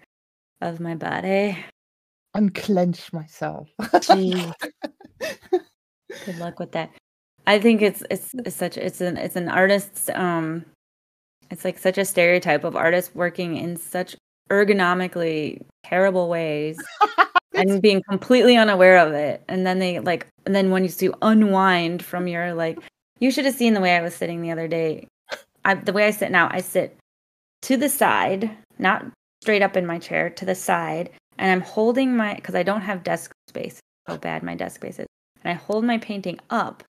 of 0.62 0.80
my 0.80 0.96
body. 0.96 1.58
unclench 2.34 3.12
myself 3.12 3.70
Jeez. 3.82 4.54
Good 6.26 6.38
luck 6.38 6.60
with 6.60 6.72
that. 6.74 6.92
I 7.48 7.60
think 7.60 7.82
it's 7.82 8.04
it's 8.10 8.32
it's 8.46 8.56
such 8.56 8.78
it's 8.78 9.02
an 9.02 9.18
it's 9.18 9.36
an 9.36 9.50
artist's 9.50 10.10
um 10.14 10.66
it's 11.50 11.66
like 11.66 11.78
such 11.78 11.98
a 11.98 12.06
stereotype 12.06 12.64
of 12.64 12.76
artists 12.76 13.14
working 13.16 13.58
in 13.58 13.78
such 13.78 14.16
ergonomically 14.50 15.62
terrible 15.84 16.30
ways 16.30 16.82
and 17.54 17.82
being 17.82 18.02
completely 18.10 18.56
unaware 18.58 18.98
of 18.98 19.14
it. 19.14 19.44
And 19.48 19.66
then 19.66 19.80
they 19.80 20.00
like 20.00 20.28
and 20.46 20.56
then 20.56 20.72
when 20.72 20.84
you 20.84 20.90
to 20.90 21.14
unwind 21.22 22.04
from 22.04 22.28
your 22.28 22.54
like 22.54 22.80
you 23.20 23.32
should 23.32 23.46
have 23.46 23.56
seen 23.56 23.74
the 23.74 23.82
way 23.82 23.96
I 23.96 24.02
was 24.02 24.16
sitting 24.16 24.42
the 24.42 24.52
other 24.52 24.68
day. 24.68 25.08
I 25.66 25.76
the 25.76 25.94
way 25.94 26.06
I 26.06 26.12
sit 26.12 26.32
now, 26.32 26.50
I 26.52 26.62
sit 26.62 26.98
to 27.64 27.78
the 27.78 27.90
side, 27.90 28.50
not 28.80 29.06
straight 29.42 29.62
up 29.62 29.78
in 29.78 29.86
my 29.86 30.00
chair, 30.00 30.30
to 30.30 30.46
the 30.46 30.56
side, 30.56 31.10
and 31.38 31.52
I'm 31.52 31.62
holding 31.62 32.16
my 32.16 32.36
because 32.36 32.56
I 32.56 32.64
don't 32.64 32.82
have 32.82 33.04
desk 33.04 33.32
space. 33.48 33.80
How 34.08 34.18
bad 34.18 34.44
my 34.44 34.56
desk 34.56 34.76
space 34.76 35.00
is. 35.00 35.08
And 35.44 35.52
I 35.52 35.54
hold 35.54 35.84
my 35.86 35.98
painting 35.98 36.40
up 36.50 36.84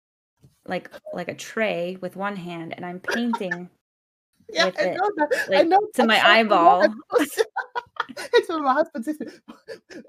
like 0.66 0.90
like 1.12 1.28
a 1.28 1.34
tray 1.34 1.96
with 2.00 2.16
one 2.16 2.36
hand 2.36 2.72
and 2.76 2.84
I'm 2.86 3.00
painting 3.00 3.68
Yeah, 4.52 4.66
with 4.66 4.78
I 4.78 4.82
it, 4.84 4.96
know 4.96 5.10
that. 5.16 5.46
I 5.48 5.56
like, 5.56 5.68
know 5.68 5.80
to 5.94 6.06
my 6.06 6.20
eyeball. 6.26 6.94
it's 7.18 8.48
what 8.48 8.62
my 8.62 8.72
husband 8.74 9.04
says. 9.04 9.18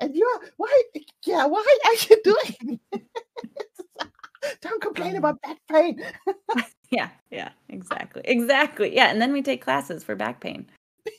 And 0.02 0.16
you're 0.16 0.40
why? 0.58 0.84
Yeah, 1.26 1.46
why 1.46 1.64
are 1.86 1.94
you 2.10 2.22
doing? 2.24 2.80
Don't 4.62 4.82
complain 4.82 5.12
Um, 5.12 5.18
about 5.18 5.42
back 5.42 5.58
pain. 5.72 6.04
Yeah, 6.94 7.10
yeah, 7.32 7.50
exactly. 7.70 8.22
Exactly. 8.26 8.96
Yeah, 8.96 9.10
and 9.10 9.22
then 9.22 9.34
we 9.34 9.42
take 9.42 9.62
classes 9.62 10.04
for 10.04 10.16
back 10.16 10.40
pain. 10.40 10.68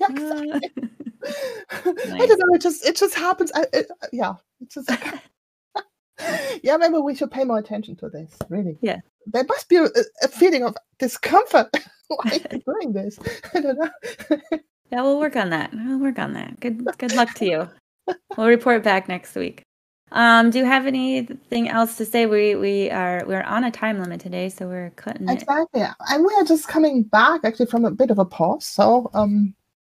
Yeah, 0.01 0.07
exactly. 0.11 0.71
Uh, 0.83 0.87
I 1.73 2.27
don't 2.27 2.39
know. 2.39 2.55
It 2.55 2.63
just 2.63 2.87
it 2.87 2.97
just 2.97 3.15
happens. 3.15 3.51
I, 3.55 3.67
it, 3.73 3.89
yeah, 4.13 4.35
it 4.61 4.71
just. 4.71 4.91
yeah, 6.63 6.77
maybe 6.77 6.99
we 6.99 7.15
should 7.15 7.31
pay 7.31 7.45
more 7.45 7.59
attention 7.59 7.97
to 7.97 8.09
this. 8.09 8.37
Really. 8.49 8.79
Yeah. 8.81 9.01
There 9.27 9.45
must 9.49 9.69
be 9.69 9.77
a, 9.77 9.89
a 10.23 10.29
feeling 10.29 10.65
of 10.65 10.77
discomfort. 10.99 11.71
why 12.09 12.31
are 12.31 12.35
you 12.35 12.63
doing 12.67 12.93
this? 12.93 13.19
I 13.55 13.61
don't 13.61 13.79
know. 13.79 13.91
yeah, 14.91 15.03
we'll 15.03 15.19
work 15.19 15.37
on 15.37 15.51
that. 15.51 15.73
We'll 15.73 15.99
work 15.99 16.19
on 16.19 16.35
that. 16.35 16.61
Good 16.61 16.85
good 16.99 17.15
luck 17.15 17.35
to 17.35 17.45
you. 17.45 17.69
We'll 18.37 18.49
report 18.49 18.83
back 18.83 19.09
next 19.09 19.35
week. 19.35 19.63
Um, 20.15 20.51
do 20.51 20.59
you 20.59 20.65
have 20.65 20.87
anything 20.87 21.69
else 21.69 21.97
to 21.97 22.05
say? 22.05 22.27
We 22.27 22.55
we 22.55 22.89
are 22.91 23.25
we're 23.27 23.43
on 23.43 23.65
a 23.65 23.71
time 23.73 24.01
limit 24.01 24.21
today, 24.21 24.49
so 24.49 24.69
we're 24.69 24.91
cutting 24.91 25.29
it. 25.29 25.43
Exactly. 25.43 25.83
And 25.83 26.25
we 26.25 26.33
are 26.39 26.45
just 26.45 26.69
coming 26.69 27.03
back 27.03 27.41
actually 27.43 27.67
from 27.67 27.85
a 27.85 27.91
bit 27.91 28.13
of 28.13 28.21
a 28.21 28.25
pause. 28.25 28.65
So 28.65 29.11
um 29.13 29.55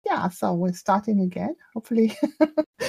yeah, 0.05 0.29
so 0.29 0.53
we're 0.53 0.71
starting 0.71 1.19
again, 1.19 1.53
hopefully 1.73 2.17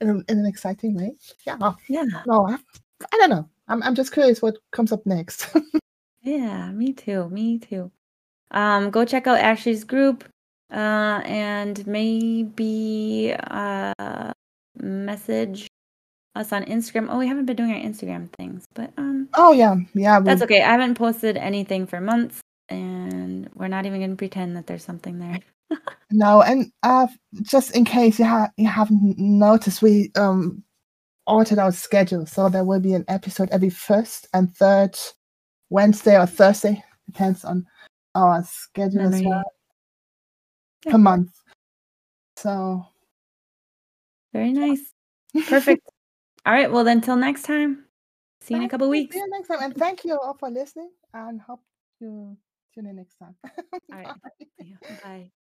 in, 0.00 0.24
in 0.28 0.38
an 0.38 0.46
exciting 0.46 0.96
way. 0.96 1.12
Yeah. 1.46 1.74
Yeah. 1.88 2.04
No, 2.26 2.48
I, 2.48 2.58
I 3.12 3.16
don't 3.18 3.30
know. 3.30 3.48
I'm 3.68 3.80
I'm 3.84 3.94
just 3.94 4.12
curious 4.12 4.42
what 4.42 4.58
comes 4.72 4.92
up 4.92 5.06
next. 5.06 5.48
Yeah, 6.22 6.72
me 6.72 6.92
too. 6.92 7.28
Me 7.28 7.60
too. 7.60 7.92
Um, 8.50 8.90
go 8.90 9.04
check 9.04 9.28
out 9.28 9.38
Ashley's 9.38 9.84
group, 9.84 10.24
uh, 10.72 11.22
and 11.24 11.86
maybe 11.86 13.32
uh, 13.32 14.32
message 14.74 15.68
us 16.36 16.52
on 16.52 16.64
Instagram. 16.64 17.08
Oh, 17.10 17.18
we 17.18 17.26
haven't 17.26 17.46
been 17.46 17.56
doing 17.56 17.72
our 17.72 17.80
Instagram 17.80 18.28
things, 18.36 18.64
but 18.74 18.92
um, 18.96 19.28
oh 19.34 19.52
yeah, 19.52 19.76
yeah. 19.94 20.20
that's 20.20 20.42
okay. 20.42 20.62
I 20.62 20.70
haven't 20.72 20.94
posted 20.96 21.36
anything 21.36 21.86
for 21.86 22.00
months, 22.00 22.40
and 22.68 23.48
we're 23.54 23.68
not 23.68 23.86
even 23.86 24.00
gonna 24.00 24.16
pretend 24.16 24.56
that 24.56 24.66
there's 24.66 24.84
something 24.84 25.18
there. 25.18 25.40
No, 26.12 26.42
and 26.42 26.70
uh 26.84 27.08
just 27.42 27.74
in 27.74 27.84
case 27.84 28.20
you 28.20 28.24
ha- 28.24 28.52
you 28.56 28.68
haven't 28.68 29.18
noticed, 29.18 29.82
we 29.82 30.12
um 30.16 30.62
altered 31.26 31.58
our 31.58 31.72
schedule. 31.72 32.24
So 32.26 32.48
there 32.48 32.62
will 32.62 32.78
be 32.78 32.94
an 32.94 33.04
episode 33.08 33.48
every 33.50 33.70
first 33.70 34.28
and 34.32 34.54
third 34.54 34.96
Wednesday 35.70 36.16
or 36.16 36.26
Thursday. 36.26 36.84
Depends 37.06 37.44
on 37.44 37.66
our 38.14 38.44
schedule 38.44 39.00
as 39.00 39.10
Memory. 39.10 39.26
well 39.26 39.52
Yeah. 40.84 40.92
per 40.92 40.98
month. 40.98 41.32
So 42.36 42.86
Very 44.32 44.52
nice. 44.52 44.92
Perfect. 45.48 45.90
All 46.46 46.52
right. 46.52 46.70
Well, 46.70 46.84
then, 46.84 47.00
till 47.00 47.16
next 47.16 47.42
time. 47.42 47.86
See 48.40 48.54
you 48.54 48.60
in 48.60 48.66
a 48.66 48.68
couple 48.68 48.88
weeks. 48.88 49.14
See 49.14 49.20
you 49.20 49.30
next 49.30 49.48
time. 49.48 49.58
And 49.62 49.76
thank 49.76 50.04
you 50.04 50.18
all 50.18 50.34
for 50.34 50.50
listening 50.50 50.90
and 51.12 51.40
hope 51.40 51.62
you 52.00 52.36
tune 52.74 52.86
in 52.86 52.96
next 52.96 53.16
time. 53.16 53.34
All 53.92 53.98
right. 53.98 54.08
Bye. 55.02 55.30